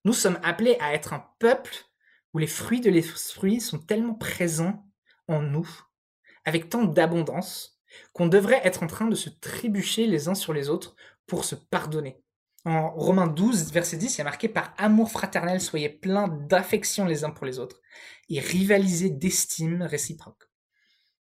[0.05, 1.75] Nous sommes appelés à être un peuple
[2.33, 4.87] où les fruits de l'esprit sont tellement présents
[5.29, 5.69] en nous,
[6.45, 7.81] avec tant d'abondance,
[8.13, 10.95] qu'on devrait être en train de se trébucher les uns sur les autres
[11.27, 12.23] pour se pardonner.
[12.67, 17.07] En Romains 12, verset 10, il y a marqué par amour fraternel, soyez pleins d'affection
[17.07, 17.81] les uns pour les autres
[18.29, 20.51] et rivalisez d'estime réciproque.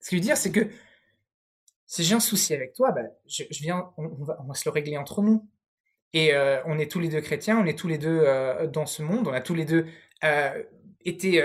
[0.01, 0.69] Ce qu'il veut dire, c'est que
[1.85, 5.21] si j'ai un souci avec toi, bah, je, viens, on, va, se le régler entre
[5.21, 5.47] nous.
[6.13, 8.85] Et euh, on est tous les deux chrétiens, on est tous les deux euh, dans
[8.85, 9.85] ce monde, on a tous les deux
[10.23, 10.63] euh,
[11.05, 11.43] été,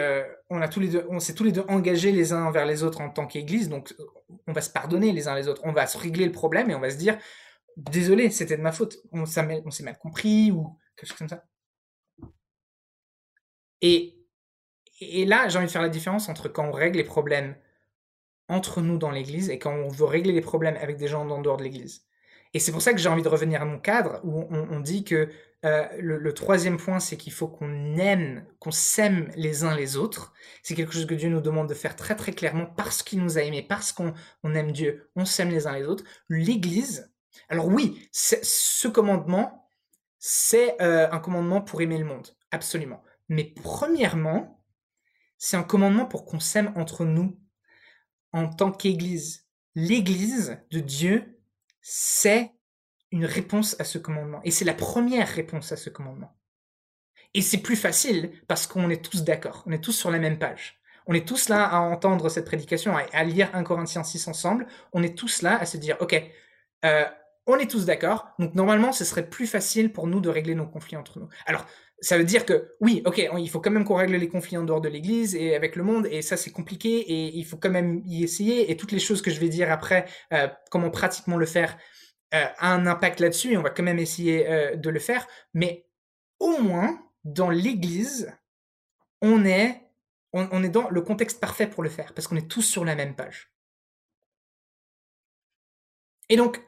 [0.50, 2.82] on a tous les deux, on s'est tous les deux engagés les uns vers les
[2.82, 3.94] autres en tant qu'Église, donc
[4.46, 6.74] on va se pardonner les uns les autres, on va se régler le problème et
[6.74, 7.16] on va se dire,
[7.76, 11.44] désolé, c'était de ma faute, on, s'est mal compris ou quelque chose comme ça.
[13.80, 14.14] Et,
[15.26, 17.56] là, j'ai envie de faire la différence entre quand on règle les problèmes
[18.48, 21.40] entre nous dans l'Église et quand on veut régler les problèmes avec des gens en
[21.40, 22.06] dehors de l'Église.
[22.54, 25.04] Et c'est pour ça que j'ai envie de revenir à mon cadre où on dit
[25.04, 25.28] que
[25.64, 30.34] euh, le, troisième point, c'est qu'il faut qu'on aime, qu'on s'aime les uns les autres.
[30.62, 33.38] C'est quelque chose que Dieu nous demande de faire très très clairement parce qu'il nous
[33.38, 34.12] a aimés, parce qu'on
[34.44, 36.04] aime Dieu, on s'aime les uns les autres.
[36.28, 37.10] L'Église,
[37.48, 39.68] alors oui, ce commandement,
[40.18, 43.02] c'est euh, un commandement pour aimer le monde, absolument.
[43.28, 44.64] Mais premièrement,
[45.38, 47.38] c'est un commandement pour qu'on s'aime entre nous
[48.32, 49.46] en tant qu'Église.
[49.74, 51.38] L'Église de Dieu,
[51.82, 52.54] c'est
[53.10, 54.40] une réponse à ce commandement.
[54.44, 56.34] Et c'est la première réponse à ce commandement.
[57.34, 60.38] Et c'est plus facile parce qu'on est tous d'accord, on est tous sur la même
[60.38, 60.80] page.
[61.06, 64.66] On est tous là à entendre cette prédication, à, lire 1 Corinthiens 6 ensemble.
[64.94, 66.14] On est tous là à se dire, OK,
[66.84, 67.04] euh,
[67.46, 70.66] on est tous d'accord, donc normalement, ce serait plus facile pour nous de régler nos
[70.66, 71.28] conflits entre nous.
[71.46, 71.66] Alors,
[72.00, 74.64] ça veut dire que oui, ok, il faut quand même qu'on règle les conflits en
[74.64, 77.70] dehors de l'Église et avec le monde, et ça c'est compliqué, et il faut quand
[77.70, 81.36] même y essayer, et toutes les choses que je vais dire après, euh, comment pratiquement
[81.36, 81.76] le faire,
[82.34, 85.26] euh, a un impact là-dessus, et on va quand même essayer euh, de le faire,
[85.52, 85.86] mais
[86.40, 88.32] au moins, dans l'Église,
[89.22, 89.82] on est,
[90.32, 92.96] on est dans le contexte parfait pour le faire, parce qu'on est tous sur la
[92.96, 93.54] même page.
[96.28, 96.60] Et donc,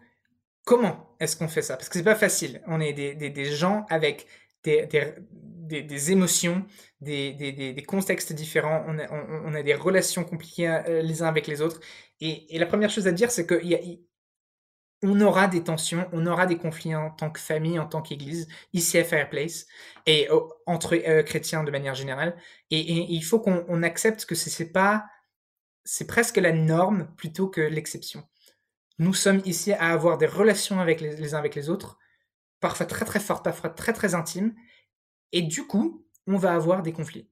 [0.66, 1.76] comment est-ce qu'on fait ça?
[1.76, 2.61] Parce que c'est pas facile.
[2.66, 4.26] On est des, gens avec
[4.64, 6.66] des, émotions,
[7.00, 11.81] des, contextes différents, on a, des relations compliquées euh, les uns avec les autres.
[12.20, 16.96] Et, la première chose à dire, c'est qu'on aura des tensions, on aura des conflits
[16.96, 19.66] en tant que famille, en tant qu'église, ici à Fireplace,
[20.05, 22.37] et oh, entre euh, chrétiens de manière générale.
[22.72, 22.81] Et,
[23.14, 25.07] il faut qu'on accepte que c'est pas,
[25.85, 28.24] c'est presque la norme plutôt que l'exception.
[28.98, 31.98] Nous sommes ici à avoir des relations avec les uns avec les autres,
[32.61, 34.54] parfois très très forte, parfois très très intime,
[35.32, 37.28] et du coup, on va avoir des conflits.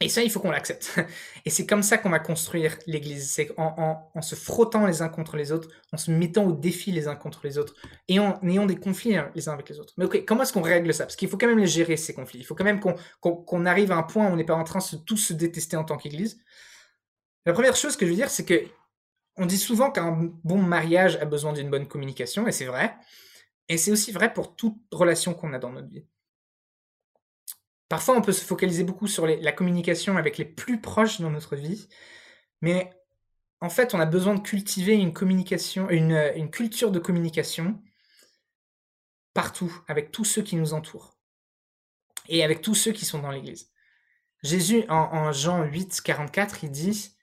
[0.00, 0.98] Et ça, il faut qu'on l'accepte.
[1.46, 3.30] Et c'est comme ça qu'on va construire l'Église.
[3.30, 7.08] C'est en, se frottant les uns contre les autres, en se mettant au défi les
[7.08, 7.74] uns contre les autres,
[8.08, 9.94] et en ayant des conflits hein, les uns avec les autres.
[9.96, 11.04] Mais ok, comment est-ce qu'on règle ça?
[11.04, 12.40] Parce qu'il faut quand même les gérer, ces conflits.
[12.40, 14.80] Il faut quand même qu'on arrive à un point où on n'est pas en train
[14.80, 16.38] de tous se détester en tant qu'Église.
[17.46, 18.64] La première chose que je veux dire, c'est que
[19.36, 20.12] on dit souvent qu'un
[20.44, 22.96] bon mariage a besoin d'une bonne communication, et c'est vrai.
[23.68, 26.06] Et c'est aussi vrai pour toute relation qu'on a dans notre vie.
[27.88, 31.56] Parfois, on peut se focaliser beaucoup sur la communication avec les plus proches dans notre
[31.56, 31.88] vie,
[32.60, 32.90] mais
[33.60, 37.80] en fait, on a besoin de cultiver une communication, une, une culture de communication
[39.34, 41.16] partout, avec tous ceux qui nous entourent
[42.28, 43.70] et avec tous ceux qui sont dans l'Église.
[44.42, 47.16] Jésus, en, en Jean 8, 44, il dit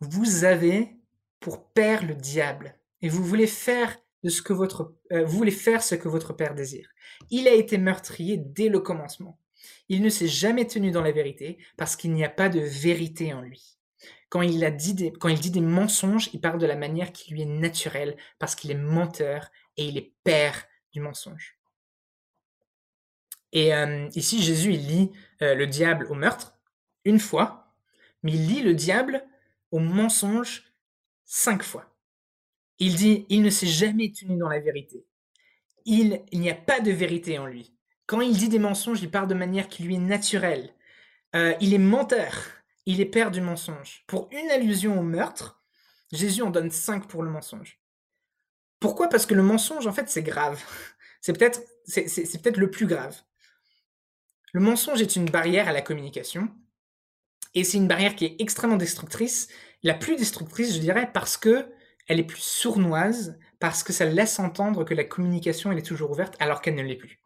[0.00, 1.01] Vous avez
[1.42, 5.50] pour père le diable, et vous voulez faire de ce que votre, euh, vous voulez
[5.50, 6.88] faire ce que votre père désire.
[7.30, 9.38] Il a été meurtrier dès le commencement.
[9.88, 13.34] Il ne s'est jamais tenu dans la vérité parce qu'il n'y a pas de vérité
[13.34, 13.76] en lui.
[14.28, 17.12] Quand il, a dit des, quand il dit des mensonges, il parle de la manière
[17.12, 21.58] qui lui est naturelle parce qu'il est menteur et il est père du mensonge.
[23.52, 25.10] Et euh, ici, Jésus, il lit
[25.42, 26.58] euh, le diable au meurtre
[27.04, 27.74] une fois,
[28.22, 29.26] mais il lit le diable
[29.70, 30.71] au mensonge
[31.24, 31.94] cinq fois.
[32.78, 35.06] Il dit, il ne s'est jamais tenu dans la vérité.
[35.84, 37.74] Il, n'y a pas de vérité en lui.
[38.06, 40.74] Quand il dit des mensonges, il parle de manière qui lui est naturelle.
[41.34, 42.34] Euh, il est menteur.
[42.86, 44.04] Il est père du mensonge.
[44.06, 45.62] Pour une allusion au meurtre,
[46.12, 47.80] Jésus en donne cinq pour le mensonge.
[48.80, 49.08] Pourquoi?
[49.08, 50.62] Parce que le mensonge, en fait, c'est grave.
[51.20, 53.16] C'est peut-être le plus grave.
[54.52, 56.48] Le mensonge est une barrière à la communication.
[57.54, 59.48] Et c'est une barrière qui est extrêmement destructrice.
[59.82, 61.72] La plus destructrice, je dirais, parce que
[62.08, 66.10] elle est plus sournoise parce que ça laisse entendre que la communication elle est toujours
[66.10, 67.22] ouverte alors qu'elle ne l'est plus.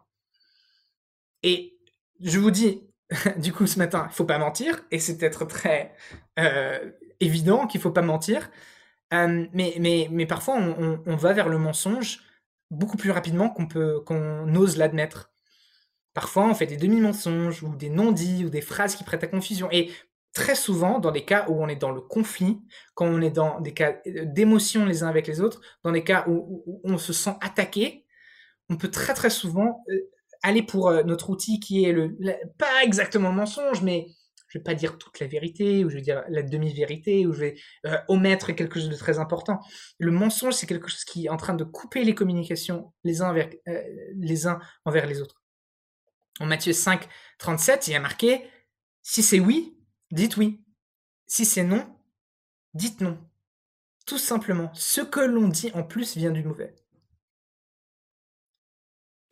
[1.42, 1.78] Et
[2.20, 2.82] je vous dis,
[3.38, 5.94] du coup, ce matin, il faut pas mentir, et c'est peut-être très
[6.38, 6.90] euh,
[7.20, 8.50] évident qu'il faut pas mentir,
[9.14, 12.20] euh, mais, mais, mais parfois on, va vers le mensonge
[12.70, 15.30] beaucoup plus rapidement qu'on peut qu'on ose l'admettre.
[16.12, 19.68] Parfois, on fait des demi-mensonges ou des non-dits ou des phrases qui prêtent à confusion.
[19.70, 19.92] Et
[20.36, 22.60] très souvent, dans des cas où on est dans le conflit,
[22.94, 26.26] quand on est dans des cas d'émotion les uns avec les autres, dans des cas
[26.28, 28.04] où, on se sent attaqué,
[28.68, 30.10] on peut très très souvent euh,
[30.42, 32.14] aller pour euh, notre outil qui est le,
[32.58, 34.08] pas exactement mensonge, mais
[34.48, 37.40] je vais pas dire toute la vérité, ou je vais dire la demi-vérité, ou je
[37.40, 37.54] vais
[37.86, 39.60] euh, omettre quelque chose de très important.
[39.98, 43.30] Le mensonge, c'est quelque chose qui est en train de couper les communications les uns,
[43.30, 43.62] avec,
[44.16, 45.42] les uns envers les autres.
[46.40, 48.42] En Matthieu 5, 37, il y a marqué,
[49.02, 49.75] si c'est oui,
[50.10, 50.62] dites oui.
[51.26, 51.86] Si c'est non,
[52.74, 53.18] dites non.
[54.06, 56.74] Tout simplement, ce que l'on dit en plus vient du mauvais.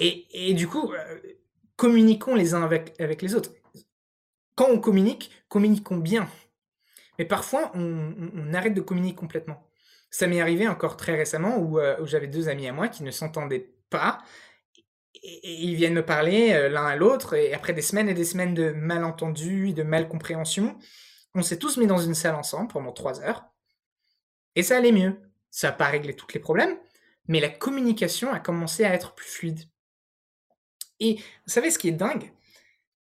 [0.00, 1.20] Et, du coup, euh,
[1.76, 3.52] communiquons les uns avec, les autres.
[4.56, 6.28] Quand on communique, communiquons bien.
[7.18, 9.70] Mais parfois, on, arrête de communiquer complètement.
[10.10, 13.04] Ça m'est arrivé encore très récemment où, euh, où j'avais deux amis à moi qui
[13.04, 14.22] ne s'entendaient pas
[15.24, 18.24] et, ils viennent me parler euh, l'un à l'autre, et après des semaines et des
[18.24, 20.78] semaines de malentendus, de malcompréhension,
[21.34, 23.44] on s'est tous mis dans une salle ensemble pendant trois heures,
[24.54, 25.20] et ça allait mieux.
[25.50, 26.76] Ça n'a pas réglé tous les problèmes,
[27.26, 29.60] mais la communication a commencé à être plus fluide.
[31.00, 32.32] Et vous savez ce qui est dingue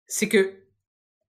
[0.08, 0.58] C'est que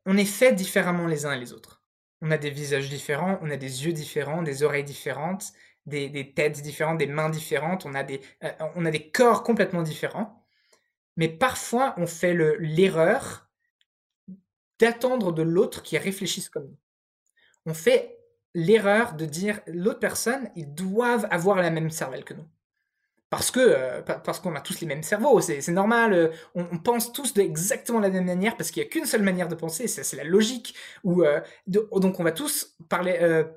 [0.04, 1.82] on est fait différemment les uns et les autres.
[2.22, 5.52] On a des visages différents, on a des yeux différents, des oreilles différentes,
[5.86, 9.82] des, têtes différentes, des mains différentes, on a des, euh, on a des corps complètement
[9.82, 10.41] différents
[11.16, 13.48] mais parfois on fait l'erreur
[14.78, 16.78] d'attendre de l'autre qu'il réfléchisse comme nous.
[17.66, 18.18] On fait
[18.54, 22.48] l'erreur de dire l'autre personne, ils doivent avoir la même cervelle que nous
[23.32, 26.12] parce que euh, parce qu'on a tous les mêmes cerveaux, c'est normal.
[26.12, 29.22] Euh, on, pense tous de exactement la même manière parce qu'il y a qu'une seule
[29.22, 30.74] manière de penser, c'est la logique.
[31.02, 32.76] Ou euh, donc on va tous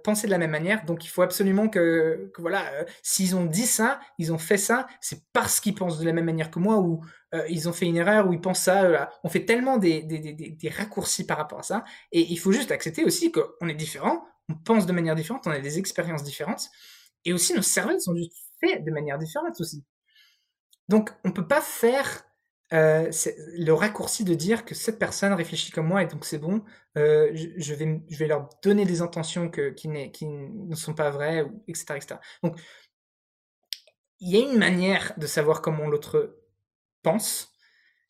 [0.01, 0.85] penser de la même manière.
[0.85, 2.63] Donc il faut absolument que, voilà,
[3.03, 6.25] s'ils ont dit ça, ils ont fait ça, c'est parce qu'ils pensent de la même
[6.25, 7.03] manière que moi ou
[7.49, 9.09] ils ont fait une erreur ou ils pensent ça.
[9.25, 11.83] On fait tellement des, des, des, des, raccourcis par rapport à ça.
[12.13, 15.51] Et il faut juste accepter aussi qu'on est différent, on pense de manière différente, on
[15.51, 16.69] a des expériences différentes.
[17.25, 18.44] Et aussi nos cerveaux sont juste
[18.79, 19.83] de manière différente aussi.
[20.89, 22.25] Donc, on ne peut pas faire
[22.73, 23.11] euh,
[23.57, 26.63] le raccourci de dire que cette personne réfléchit comme moi et donc c'est bon,
[26.97, 31.11] euh, je, vais, je vais leur donner des intentions que, qui, qui ne sont pas
[31.11, 32.15] vraies, etc., etc.
[32.43, 32.59] Donc,
[34.19, 36.39] il y a une manière de savoir comment l'autre
[37.03, 37.51] pense,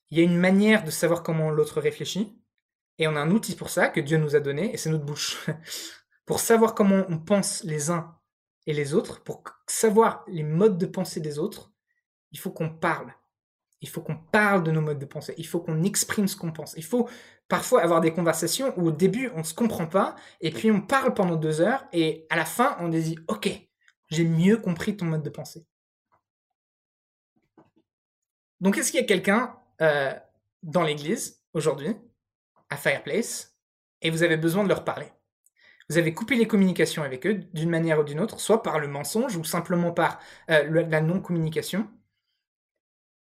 [0.09, 2.39] il y a une manière de savoir comment l'autre réfléchit,
[2.97, 5.05] et on a un outil pour ça que Dieu nous a donné, et c'est notre
[5.05, 5.45] bouche.
[6.25, 8.14] pour savoir comment on pense les uns
[8.67, 11.71] et les autres, pour savoir les modes de pensée des autres,
[12.31, 13.13] il faut qu'on parle.
[13.81, 15.35] Il faut qu'on parle de nos modes de pensée.
[15.37, 16.73] Il faut qu'on exprime ce qu'on pense.
[16.75, 17.07] Il faut
[17.47, 20.81] parfois avoir des conversations où au début on ne se comprend pas et puis on
[20.81, 23.49] parle pendant deux heures et à la fin on dit ok
[24.09, 25.67] j'ai mieux compris ton mode de pensée.
[28.59, 30.13] Donc est-ce qu'il y a quelqu'un euh,
[30.63, 31.95] dans l'église aujourd'hui
[32.69, 33.55] à Fireplace
[34.01, 35.11] et vous avez besoin de leur parler?
[35.89, 38.87] Vous avez coupé les communications avec eux d'une manière ou d'une autre, soit par le
[38.87, 40.19] mensonge ou simplement par
[40.49, 41.87] euh, la non-communication.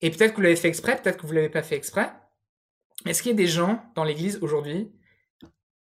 [0.00, 2.10] Et peut-être que vous l'avez fait exprès, peut-être que vous ne l'avez pas fait exprès.
[3.04, 4.92] Est-ce qu'il y a des gens dans l'église aujourd'hui,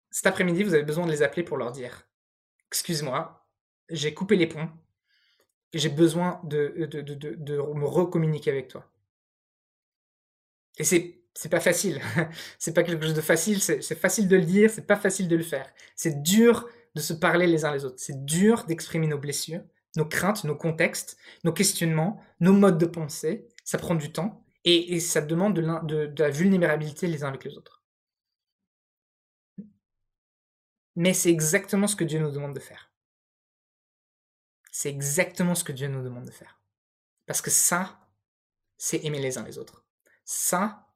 [0.09, 2.07] cet après-midi, vous avez besoin de les appeler pour leur dire
[2.69, 3.47] Excuse-moi,
[3.89, 4.69] j'ai coupé les ponts,
[5.73, 8.89] j'ai besoin de, de, me recommuniquer avec toi.
[10.77, 12.01] Et c'est c'est pas facile.
[12.59, 13.61] c'est pas quelque chose de facile.
[13.61, 15.71] C'est facile de le dire, c'est pas facile de le faire.
[15.95, 17.99] C'est dur de se parler les uns les autres.
[17.99, 19.63] C'est dur d'exprimer nos blessures,
[19.95, 23.47] nos craintes, nos contextes, nos questionnements, nos modes de pensée.
[23.63, 27.57] Ça prend du temps et, ça demande de, de la vulnérabilité les uns avec les
[27.57, 27.83] autres.
[30.95, 32.91] Mais c'est exactement ce que Dieu nous demande de faire.
[34.71, 36.59] C'est exactement ce que Dieu nous demande de faire.
[37.25, 37.99] Parce que ça,
[38.77, 39.85] c'est aimer les uns les autres.
[40.25, 40.92] Ça,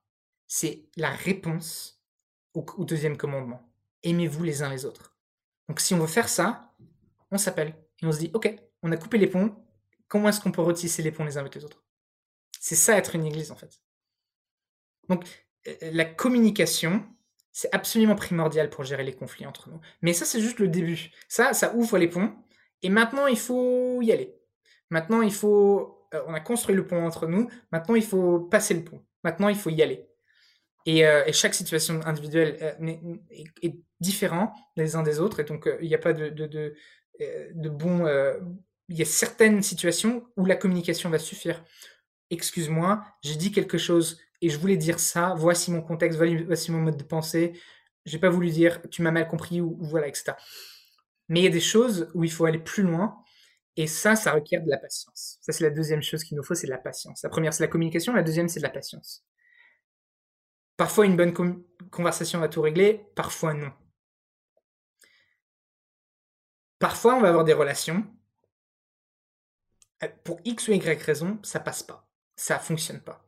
[0.48, 2.02] c'est la réponse
[2.54, 3.62] au, deuxième commandement.
[4.04, 5.16] Aimez-vous les uns les autres.
[5.68, 6.74] Donc si on veut faire ça,
[7.32, 9.56] on s'appelle et on se dit, ok, on a coupé les ponts,
[10.08, 11.84] comment est-ce qu'on peut retisser les ponts les uns avec les autres?
[12.60, 13.82] C'est ça être une église en fait.
[15.10, 15.26] Donc
[15.68, 17.06] euh, la communication,
[17.52, 19.80] c'est absolument primordial pour gérer les conflits entre nous.
[20.02, 21.12] Mais ça, c'est juste le début.
[21.28, 22.34] Ça, ça ouvre les ponts.
[22.84, 24.36] Et maintenant, il faut y aller.
[24.90, 26.08] Maintenant, il faut...
[26.14, 27.50] Euh, on a construit le pont entre nous.
[27.72, 29.04] Maintenant, il faut passer le pont.
[29.24, 30.07] Maintenant, il faut y aller.
[30.88, 33.16] Euh, et, chaque situation individuelle euh,
[33.62, 35.40] est, différente les uns des autres.
[35.40, 36.30] Et donc, euh, il n'y a pas de,
[37.70, 38.06] bon.
[38.90, 41.64] il y a certaines situations où la communication va suffire.
[42.30, 45.34] Excuse-moi, j'ai dit quelque chose et je voulais dire ça.
[45.38, 47.54] Voici mon contexte, voici mon mode de pensée.
[48.06, 50.34] J'ai pas voulu dire tu m'as mal compris ou, ou, voilà, etc.
[51.30, 53.18] Mais il y a des choses où il faut aller plus loin.
[53.76, 55.38] Et ça, ça requiert de la patience.
[55.42, 57.22] Ça, c'est la deuxième chose qu'il nous faut, c'est de la patience.
[57.24, 58.14] La première, c'est la communication.
[58.14, 59.24] La deuxième, c'est de la patience.
[60.78, 61.34] Parfois, une bonne
[61.92, 63.72] conversation va tout régler, parfois non.
[66.80, 68.06] Parfois, on va avoir des relations.
[70.04, 72.08] Euh, pour X ou Y raison, ça passe pas.
[72.36, 73.28] Ça fonctionne pas.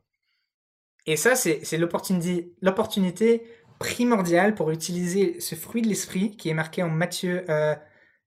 [1.06, 3.42] Et ça, c'est l'opportunité
[3.80, 7.74] primordiale pour utiliser ce fruit de l'esprit qui est marqué en Matthieu, euh,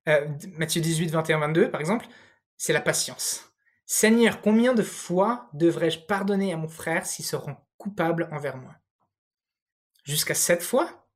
[0.09, 2.07] euh, Matthieu 18, 21, 22, par exemple.
[2.57, 3.53] C'est la patience.
[3.85, 8.73] Seigneur, combien de fois devrais-je pardonner à mon frère s'il se rend coupable envers moi?
[10.03, 11.07] Jusqu'à sept fois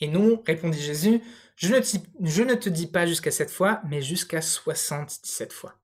[0.00, 1.22] Et non, répondit Jésus,
[1.56, 5.78] je ne, te dis pas jusqu'à sept fois, mais jusqu'à soixante-dix-sept fois.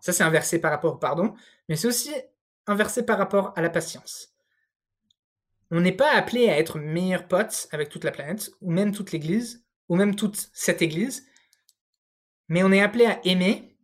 [0.00, 1.34] Ça, c'est un verset par rapport au pardon,
[1.68, 2.12] mais c'est aussi
[2.66, 4.34] un verset par rapport à la patience.
[5.70, 9.12] On n'est pas appelé à être meilleurs potes avec toute la planète, ou même toute
[9.12, 11.26] l'Église, ou même toute cette Église,
[12.48, 13.78] mais on est appelé à aimer,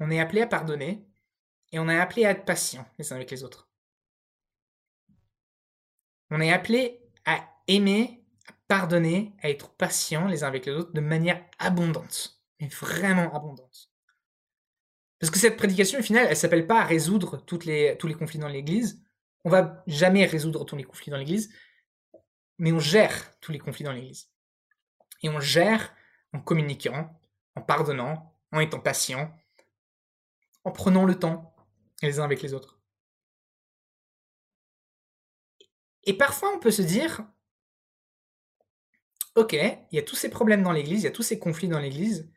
[0.00, 1.06] on est appelé à pardonner,
[1.72, 3.68] et on est appelé à être patient les uns avec les autres.
[6.30, 6.99] On est appelé
[7.68, 8.24] aimer,
[8.68, 13.90] pardonner, être patient les uns avec les autres de manière abondante, mais vraiment abondante.
[15.18, 18.14] Parce que cette prédication, au final, elle s'appelle pas à résoudre toutes les, tous les
[18.14, 19.02] conflits dans l'Église.
[19.44, 21.52] On va jamais résoudre tous les conflits dans l'Église,
[22.58, 24.30] mais on gère tous les conflits dans l'Église.
[25.22, 25.94] Et on gère
[26.32, 27.20] en communiquant,
[27.54, 29.36] en pardonnant, en étant patient,
[30.64, 31.54] en prenant le temps
[32.02, 32.78] les uns avec les autres.
[36.04, 37.22] Et parfois, on peut se dire,
[39.40, 41.68] ok, il y a tous ces problèmes dans l'Église, il y a tous ces conflits
[41.68, 42.30] dans l'Église.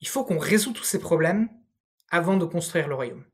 [0.00, 1.48] Il faut qu'on résout tous ces problèmes
[2.10, 3.24] avant de construire le royaume.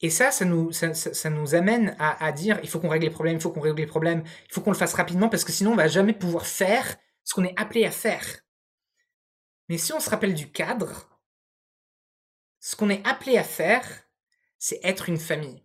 [0.00, 3.50] Et ça, ça nous, amène à, dire, il faut qu'on règle les problèmes, il faut
[3.50, 5.88] qu'on règle les problèmes, il faut qu'on le fasse rapidement parce que sinon on va
[5.88, 8.26] jamais pouvoir faire ce qu'on est appelé à faire.
[9.70, 11.08] Mais si on se rappelle du cadre,
[12.60, 13.86] ce qu'on est appelé à faire,
[14.58, 15.63] c'est être une famille.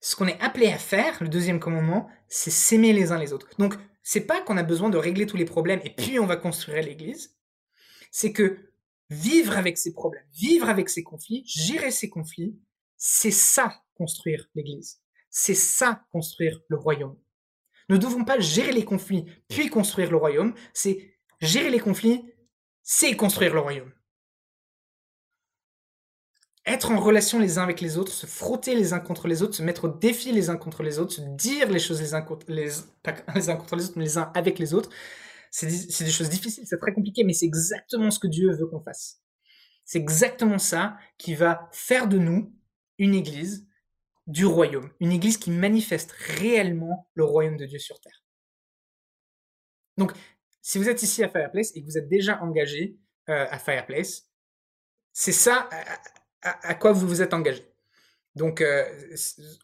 [0.00, 3.48] Ce qu'on est appelé à faire, le deuxième commandement, c'est s'aimer les uns les autres.
[3.58, 6.36] Donc, c'est pas qu'on a besoin de régler tous les problèmes et puis on va
[6.36, 7.36] construire l'Église.
[8.10, 8.72] C'est que
[9.10, 12.58] vivre avec ces problèmes, vivre avec ces conflits, gérer ces conflits,
[12.96, 15.02] c'est ça construire l'Église.
[15.28, 17.16] C'est ça construire le royaume.
[17.88, 20.54] Nous ne devons pas gérer les conflits puis construire le royaume.
[20.72, 22.24] C'est gérer les conflits,
[22.82, 23.92] c'est construire le royaume
[26.66, 29.54] être en relation les uns avec les autres, se frotter les uns contre les autres,
[29.54, 32.22] se mettre au défi les uns contre les autres, se dire les choses les uns
[32.22, 32.80] contre les,
[33.48, 34.90] uns contre les autres, mais les uns avec les autres,
[35.50, 38.80] c'est des choses difficiles, c'est très compliqué, mais c'est exactement ce que Dieu veut qu'on
[38.80, 39.20] fasse.
[39.84, 42.54] C'est exactement ça qui va faire de nous
[42.98, 43.66] une église
[44.26, 48.22] du royaume, une église qui manifeste réellement le royaume de Dieu sur terre.
[49.96, 50.12] Donc,
[50.62, 52.96] si vous êtes ici à Fireplace et que vous êtes déjà engagé
[53.28, 54.28] euh, à Fireplace,
[55.12, 55.68] c'est ça,
[56.42, 57.66] à, quoi vous vous êtes engagé.
[58.34, 58.84] Donc euh,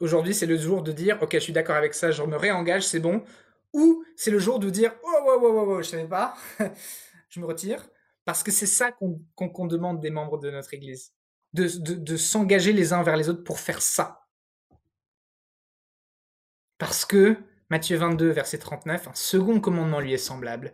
[0.00, 2.86] aujourd'hui, c'est le jour de dire, ok, je suis d'accord avec ça, je me réengage,
[2.86, 3.24] c'est bon.
[3.72, 6.34] Ou c'est le jour de dire, oh, oh, oh, oh, oh je savais pas,
[7.28, 7.86] je me retire.
[8.24, 11.12] Parce que c'est ça qu'on demande des membres de notre Église.
[11.52, 14.26] De, de, de s'engager les uns vers les autres pour faire ça.
[16.76, 17.36] Parce que
[17.70, 20.72] Matthieu 22, verset 39, un second commandement lui est semblable.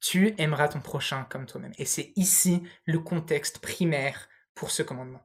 [0.00, 1.72] Tu aimeras ton prochain comme toi-même.
[1.78, 5.22] Et c'est ici le contexte primaire pour ce commandement.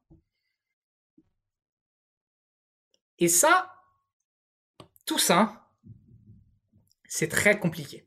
[3.20, 3.74] Et ça,
[5.06, 5.68] tout ça,
[7.08, 8.06] c'est très compliqué.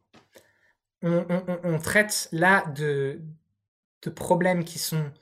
[1.03, 3.21] On, traite là de,
[4.15, 5.13] problèmes qui sont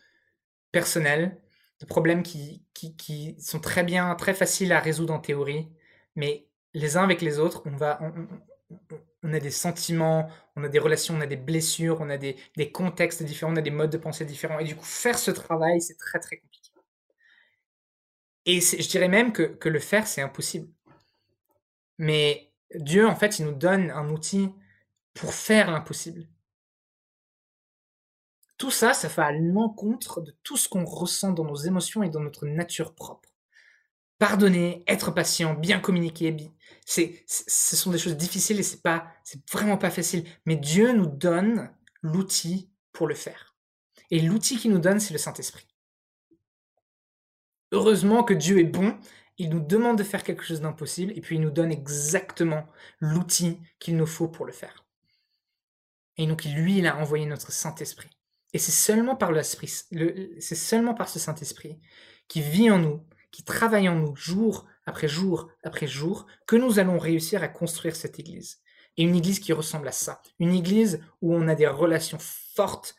[0.73, 1.41] personnels,
[1.81, 5.69] de problèmes qui, qui, sont très bien, très faciles à résoudre en théorie,
[6.17, 7.99] mais les uns avec les autres, on va,
[9.23, 12.37] on, a des sentiments, on a des relations, on a des blessures, on a des,
[12.57, 14.59] des, contextes différents, on a des modes de pensée différents.
[14.59, 16.50] Et du coup, faire ce travail, c'est très très compliqué.
[18.47, 20.69] Et je dirais même que, le faire, c'est impossible.
[21.99, 24.51] Mais Dieu, en fait, il nous donne un outil
[25.15, 26.27] pour faire l'impossible.
[28.57, 32.11] Tout ça, ça va à l'encontre de tout ce qu'on ressent dans nos émotions et
[32.11, 33.29] dans notre nature propre.
[34.19, 36.37] Pardonner, être patient, bien communiquer,
[36.85, 40.25] c'est, ce sont des choses difficiles et c'est pas, c'est vraiment pas facile.
[40.45, 41.71] Mais Dieu nous donne
[42.03, 43.57] l'outil pour le faire.
[44.11, 45.70] Et l'outil qu'il nous donne, c'est le Saint-Esprit.
[47.73, 48.99] Heureusement que Dieu est bon,
[49.39, 52.67] il nous demande de faire quelque chose d'impossible et puis il nous donne exactement
[52.99, 54.85] l'outil qu'il nous faut pour le faire.
[56.17, 58.11] Et donc lui, il a envoyé notre Saint-Esprit.
[58.53, 61.79] Et c'est seulement par c'est seulement par ce Saint-Esprit
[62.29, 66.79] qui vit en nous, qui travaille en nous jour après jour après jour, que nous
[66.79, 68.61] allons réussir à construire cette Église.
[68.97, 70.21] Et une Église qui ressemble à ça.
[70.39, 72.97] Une Église où on a des relations fortes,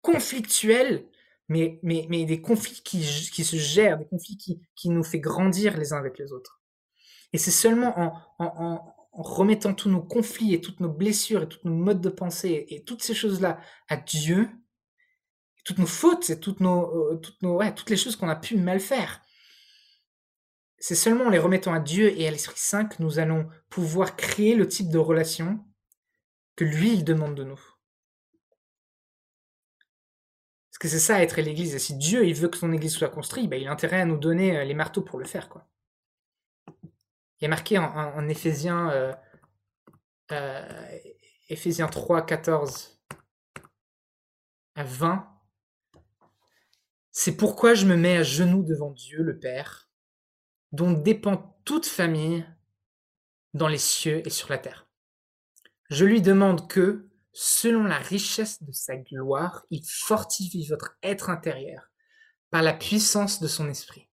[0.00, 1.04] conflictuelles,
[1.48, 5.76] mais, mais, des conflits qui, qui se gèrent, des conflits qui, qui nous fait grandir
[5.76, 6.62] les uns avec les autres.
[7.32, 11.60] Et c'est seulement en, en, remettant tous nos conflits et toutes nos blessures et tous
[11.64, 14.48] nos modes de pensée et toutes ces choses-là à Dieu,
[15.64, 18.56] toutes nos fautes et toutes, nos, euh, toutes, nos, toutes les choses qu'on a pu
[18.56, 19.20] mal faire,
[20.78, 24.16] c'est seulement en les remettant à Dieu et à l'Esprit Saint que nous allons pouvoir
[24.16, 25.64] créer le type de relation
[26.56, 27.60] que lui, il demande de nous
[30.82, 31.76] que c'est ça être l'Église.
[31.76, 34.04] Et si Dieu il veut que son Église soit construite, bah, il a intérêt à
[34.04, 35.48] nous donner euh, les marteaux pour le faire.
[35.48, 35.64] Quoi.
[37.38, 39.14] Il a marqué en, en, Éphésiens, euh,
[40.32, 40.98] euh,
[41.48, 43.00] Éphésiens 3, 14
[44.74, 45.28] à 20.
[47.12, 49.88] C'est pourquoi je me mets à genoux devant Dieu, le Père,
[50.72, 52.44] dont dépend toute famille
[53.54, 54.88] dans les cieux et sur la terre.
[55.90, 61.90] Je lui demande que, selon la richesse de sa gloire, il fortifie votre être intérieur
[62.50, 64.08] par la puissance de son esprit,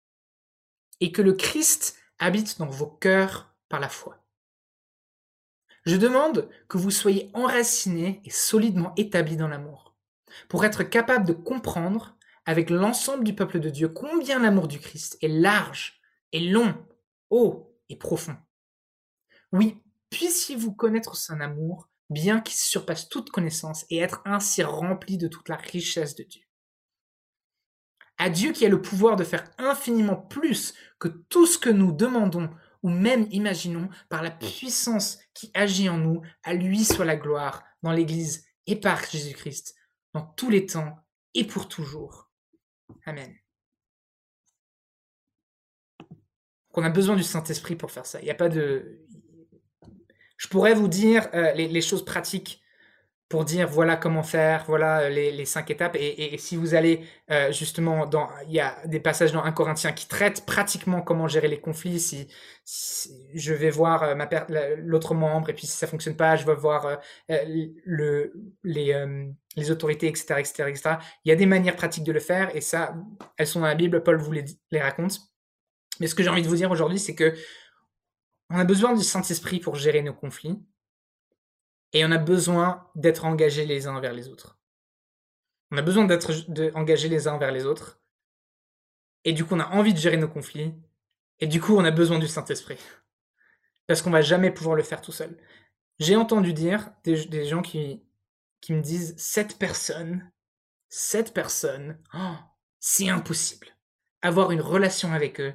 [1.01, 4.23] et que le Christ habite dans vos cœurs par la foi.
[5.85, 9.95] Je demande que vous soyez enracinés et solidement établis dans l'amour,
[10.47, 15.17] pour être capable de comprendre avec l'ensemble du peuple de Dieu combien l'amour du Christ
[15.21, 16.01] est large
[16.31, 16.75] et long,
[17.29, 18.37] haut et profond.
[19.51, 25.27] Oui, puissiez-vous connaître son amour bien qu'il surpasse toute connaissance et être ainsi rempli de
[25.27, 26.43] toute la richesse de Dieu.
[28.17, 31.91] À Dieu qui a le pouvoir de faire infiniment plus que tout ce que nous
[31.91, 32.49] demandons
[32.83, 37.63] ou même imaginons par la puissance qui agit en nous, à lui soit la gloire
[37.83, 39.75] dans l'Église et par Jésus-Christ,
[40.13, 40.97] dans tous les temps
[41.33, 42.29] et pour toujours.
[43.05, 43.35] Amen.
[46.73, 48.21] On a besoin du Saint-Esprit pour faire ça.
[48.21, 49.05] Il n'y a pas de.
[50.39, 52.61] Je pourrais vous dire euh, les, choses pratiques
[53.27, 55.97] pour dire voilà comment faire, voilà euh, les, cinq étapes.
[55.99, 58.09] Et, si vous allez euh, justement
[58.47, 61.99] il y a des passages dans 1 Corinthien qui traitent pratiquement comment gérer les conflits.
[61.99, 62.29] Si,
[63.35, 64.29] je vais voir ma
[64.77, 68.31] l'autre membre et puis si ça fonctionne pas, je vais voir le,
[68.63, 70.95] les, autorités, etc., etc., etc.
[71.25, 72.95] Il y a des manières pratiques de le faire et ça,
[73.35, 74.03] elles sont dans la Bible.
[74.03, 75.19] Paul vous les raconte.
[75.99, 77.35] Mais ce que j'ai envie de vous dire aujourd'hui, c'est que
[78.49, 80.59] on a besoin du Saint-Esprit pour gérer nos conflits.
[81.93, 84.59] Et on a besoin d'être engagés les uns vers les autres.
[85.71, 86.31] On a besoin d'être
[86.75, 87.99] engagés les uns vers les autres.
[89.23, 90.73] Et du coup, on a envie de gérer nos conflits.
[91.39, 92.77] Et du coup, on a besoin du Saint-Esprit.
[93.87, 95.37] Parce qu'on va jamais pouvoir le faire tout seul.
[95.99, 98.03] J'ai entendu dire des, gens qui,
[98.61, 100.31] qui me disent cette personne,
[100.87, 102.35] cette personne, oh,
[102.79, 103.67] c'est impossible.
[104.21, 105.53] Avoir une relation avec eux,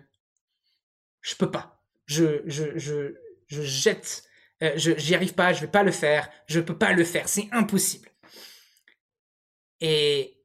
[1.22, 1.73] je peux pas.
[2.06, 3.14] Je, je, je,
[3.46, 4.24] je jette
[4.62, 7.28] euh, je j'y arrive pas, je vais pas le faire, je peux pas le faire,
[7.28, 8.08] c'est impossible.
[9.80, 10.40] Et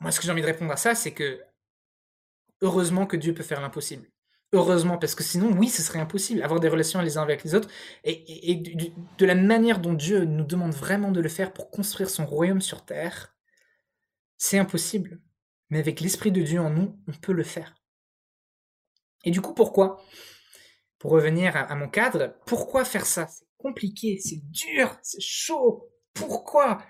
[0.00, 1.40] moi, ce que j'ai envie de répondre à ça, c'est que
[2.62, 4.08] heureusement que Dieu peut faire l'impossible.
[4.52, 7.54] Heureusement, parce que sinon, oui, ce serait impossible, avoir des relations les uns avec les
[7.54, 7.68] autres.
[8.04, 8.54] Et,
[9.18, 12.60] de, la manière dont Dieu nous demande vraiment de le faire pour construire son royaume
[12.60, 13.34] sur terre,
[14.38, 15.20] c'est impossible.
[15.70, 17.74] Mais avec l'Esprit de Dieu en nous, on peut le faire.
[19.24, 20.02] Et du coup, pourquoi?
[20.98, 23.26] Pour revenir à, mon cadre, pourquoi faire ça?
[23.26, 25.90] C'est compliqué, c'est dur, c'est chaud.
[26.12, 26.82] Pourquoi?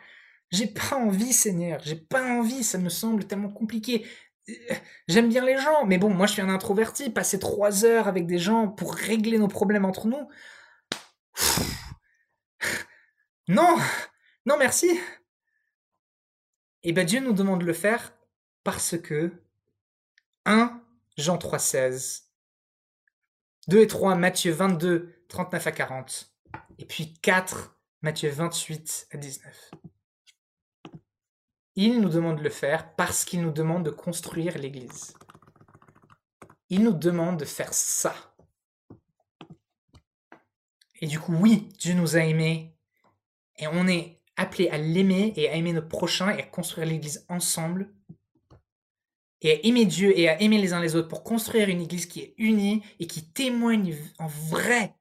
[0.50, 4.06] J'ai pas envie, Seigneur, j'ai pas envie, ça me semble tellement compliqué.
[4.48, 4.74] Euh,
[5.08, 8.26] j'aime bien les gens, mais bon, moi je suis un introverti, passer trois heures avec
[8.26, 10.28] des gens pour régler nos problèmes entre nous.
[13.48, 13.76] Non,
[14.46, 14.88] non merci.
[16.82, 18.14] Et eh ben Dieu nous demande de le faire
[18.62, 19.32] parce que
[20.46, 20.83] 1
[21.16, 22.24] Jean 3,16
[23.68, 26.34] 2 et 3, Matthieu 22, 39 à 40.
[26.78, 29.70] Et puis 4, Matthieu 28 à 19.
[31.76, 35.14] Il nous demande de le faire parce qu'il nous demande de construire l'Église.
[36.68, 38.14] Il nous demande de faire ça.
[41.00, 42.76] Et du coup, oui, Dieu nous a aimés
[43.56, 47.24] et on est appelé à l'aimer et à aimer nos prochains et à construire l'Église
[47.28, 47.94] ensemble
[49.44, 52.06] et à aimer Dieu et à aimer les uns les autres pour construire une église
[52.06, 54.96] qui est unie et qui témoigne en vrai,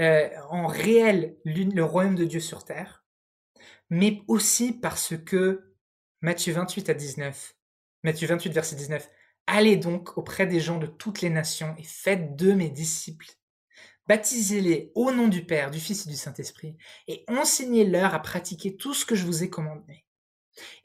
[0.00, 3.04] euh, en réel, le royaume de Dieu sur terre,
[3.90, 5.72] mais aussi parce que
[6.20, 7.56] Matthieu 28 à 19,
[8.04, 9.08] Matthieu 28 verset 19,
[9.50, 13.30] Allez donc auprès des gens de toutes les nations et faites d'eux mes disciples.
[14.06, 16.76] Baptisez-les au nom du Père, du Fils et du Saint-Esprit,
[17.06, 20.04] et enseignez-leur à pratiquer tout ce que je vous ai commandé.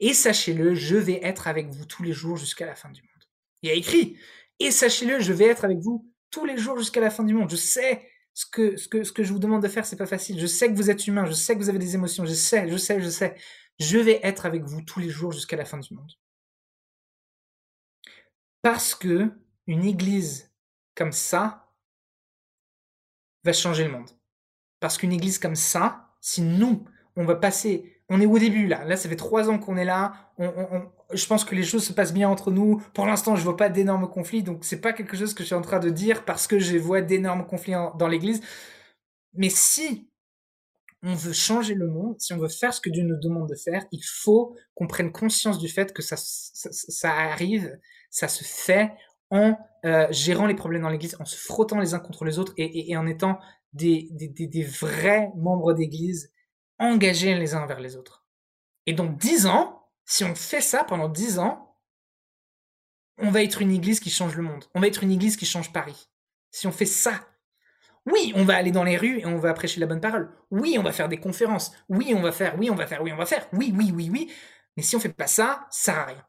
[0.00, 3.10] Et sachez-le, je vais être avec vous tous les jours jusqu'à la fin du monde.
[3.62, 4.18] Il a écrit,
[4.60, 7.50] et sachez-le, je vais être avec vous tous les jours jusqu'à la fin du monde.
[7.50, 10.06] Je sais ce que, ce que, ce que je vous demande de faire, c'est pas
[10.06, 10.38] facile.
[10.38, 12.68] Je sais que vous êtes humain, je sais que vous avez des émotions, je sais,
[12.68, 13.36] je sais, je sais.
[13.78, 16.12] Je vais être avec vous tous les jours jusqu'à la fin du monde.
[18.62, 19.30] Parce que
[19.66, 20.50] une église
[20.94, 21.72] comme ça
[23.44, 24.10] va changer le monde.
[24.80, 26.84] Parce qu'une église comme ça, si nous,
[27.16, 28.84] on va passer on est au début là.
[28.84, 30.12] Là, ça fait trois ans qu'on est là.
[30.38, 32.82] je pense que les choses se passent bien entre nous.
[32.92, 35.54] Pour l'instant, je vois pas d'énormes conflits, donc c'est pas quelque chose que je suis
[35.54, 38.42] en train de dire parce que je vois d'énormes conflits dans l'Église.
[39.34, 40.08] Mais si
[41.02, 43.54] on veut changer le monde, si on veut faire ce que Dieu nous demande de
[43.54, 46.16] faire, il faut qu'on prenne conscience du fait que ça,
[47.10, 47.78] arrive,
[48.10, 48.92] ça se fait
[49.30, 52.54] en euh, gérant les problèmes dans l'Église, en se frottant les uns contre les autres
[52.56, 53.38] et, en étant
[53.72, 54.08] des
[54.80, 56.33] vrais membres d'Église
[56.78, 58.26] engagés les uns vers les autres.
[58.86, 61.78] Et donc dix ans, si on fait ça pendant dix ans,
[63.18, 64.64] on va être une église qui change le monde.
[64.74, 66.10] On va être une église qui change Paris.
[66.50, 67.28] Si on fait ça.
[68.06, 70.30] Oui, on va aller dans les rues et on va prêcher la bonne parole.
[70.50, 71.72] Oui, on va faire des conférences.
[71.88, 73.48] Oui, on va faire, oui, on va faire, oui, on va faire.
[73.52, 74.32] Oui, oui, oui, oui.
[74.76, 76.26] Mais si on fait pas ça, ça sert à rien.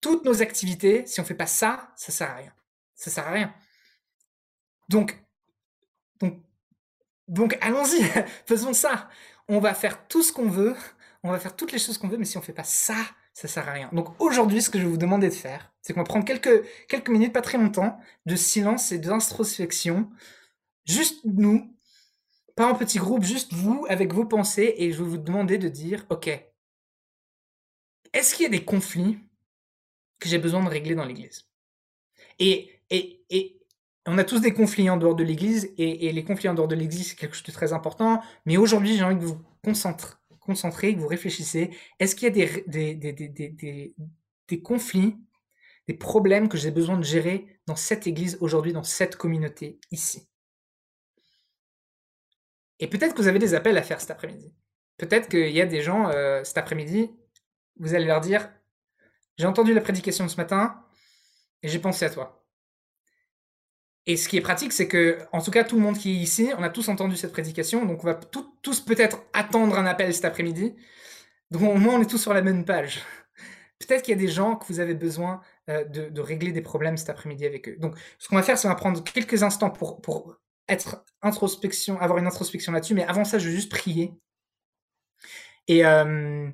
[0.00, 2.54] Toutes nos activités, si on fait pas ça, ça sert à rien.
[2.94, 3.54] Ça sert à rien.
[4.88, 5.18] Donc,
[6.20, 6.42] donc
[7.28, 8.02] donc allons-y,
[8.46, 9.08] faisons ça.
[9.48, 10.74] On va faire tout ce qu'on veut,
[11.22, 12.96] on va faire toutes les choses qu'on veut, mais si on fait pas ça,
[13.32, 13.88] ça sert à rien.
[13.92, 16.64] Donc aujourd'hui, ce que je vais vous demander de faire, c'est qu'on va prendre quelques,
[16.88, 20.10] quelques minutes, pas très longtemps, de silence et d'introspection,
[20.84, 21.74] juste nous,
[22.56, 25.68] pas en petit groupe, juste vous avec vos pensées, et je vais vous demander de
[25.68, 26.28] dire, ok,
[28.12, 29.18] est-ce qu'il y a des conflits
[30.18, 31.48] que j'ai besoin de régler dans l'Église?
[32.38, 33.57] Et, et, et
[34.08, 36.74] on a tous des conflits en dehors de l'Église, et, les conflits en dehors de
[36.74, 38.22] l'Église, c'est quelque chose de très important.
[38.46, 41.76] Mais aujourd'hui, j'ai envie que vous concentrez, que vous réfléchissez.
[41.98, 43.94] Est-ce qu'il y a
[44.48, 45.18] des, conflits,
[45.86, 50.26] des problèmes que j'ai besoin de gérer dans cette Église aujourd'hui, dans cette communauté ici?
[52.80, 54.54] Et peut-être que vous avez des appels à faire cet après-midi.
[54.96, 57.10] Peut-être qu'il y a des gens euh, cet après-midi,
[57.78, 58.50] vous allez leur dire,
[59.36, 60.82] j'ai entendu la prédication ce matin
[61.62, 62.37] et j'ai pensé à toi.
[64.08, 66.14] Et ce qui est pratique, c'est que, en tout cas, tout le monde qui est
[66.14, 70.14] ici, on a tous entendu cette prédication, donc on va tous peut-être attendre un appel
[70.14, 70.74] cet après-midi.
[71.50, 73.02] Donc au moins, on est tous sur la même page.
[73.78, 76.96] Peut-être qu'il y a des gens que vous avez besoin euh, de, régler des problèmes
[76.96, 77.76] cet après-midi avec eux.
[77.78, 80.36] Donc, ce qu'on va faire, c'est qu'on va prendre quelques instants pour,
[80.68, 82.94] être introspection, avoir une introspection là-dessus.
[82.94, 84.14] Mais avant ça, je vais juste prier.
[85.66, 86.50] Et, euh,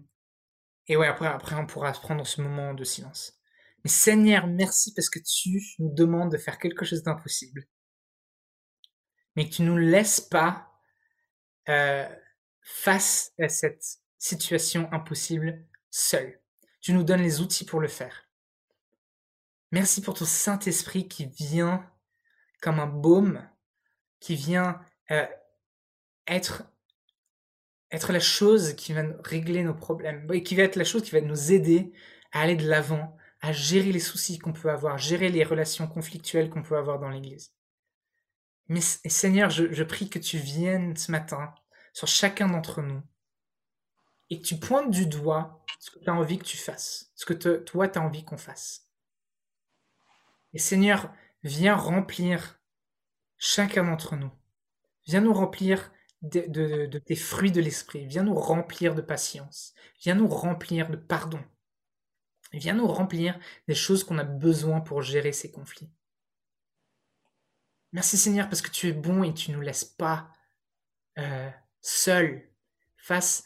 [0.88, 3.40] et ouais, après, après, on pourra prendre ce moment de silence.
[3.86, 7.66] Seigneur, merci parce que tu nous demandes de faire quelque chose d'impossible.
[9.36, 10.72] Mais que tu nous laisses pas
[11.68, 12.08] euh,
[12.62, 13.84] face à cette
[14.18, 16.40] situation impossible seul.
[16.80, 18.28] Tu nous donnes les outils pour le faire.
[19.70, 21.90] Merci pour ton Saint-Esprit qui vient
[22.62, 23.46] comme un baume,
[24.20, 24.80] qui vient
[25.10, 25.26] euh,
[26.26, 26.64] être,
[27.90, 31.10] être la chose qui va régler nos problèmes, et qui va être la chose qui
[31.10, 31.92] va nous aider
[32.32, 36.48] à aller de l'avant, à gérer les soucis qu'on peut avoir, gérer les relations conflictuelles
[36.48, 37.52] qu'on peut avoir dans l'Église.
[38.68, 41.54] Mais Seigneur, je, prie que tu viennes ce matin
[41.92, 43.02] sur chacun d'entre nous
[44.30, 47.26] et que tu pointes du doigt ce que tu as envie que tu fasses, ce
[47.26, 48.88] que toi tu as envie qu'on fasse.
[50.54, 52.58] Et Seigneur, viens remplir
[53.36, 54.32] chacun d'entre nous.
[55.04, 55.92] Viens nous remplir
[56.22, 58.06] de, de tes fruits de l'esprit.
[58.06, 59.74] Viens nous remplir de patience.
[60.00, 61.44] Viens nous remplir de pardon.
[62.58, 65.90] Viens nous remplir des choses qu'on a besoin pour gérer ces conflits.
[67.92, 70.28] Merci Seigneur parce que tu es bon et tu ne nous laisses pas
[71.18, 71.50] euh,
[71.80, 72.48] seuls
[72.96, 73.44] face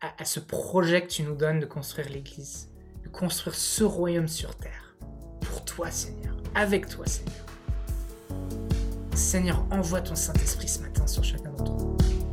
[0.00, 2.72] à, ce projet que tu nous donnes de construire l'Église,
[3.04, 4.96] de construire ce royaume sur terre.
[5.42, 7.46] Pour toi Seigneur, avec toi Seigneur.
[9.14, 12.31] Seigneur, envoie ton Saint-Esprit ce matin sur chacun d'entre nous.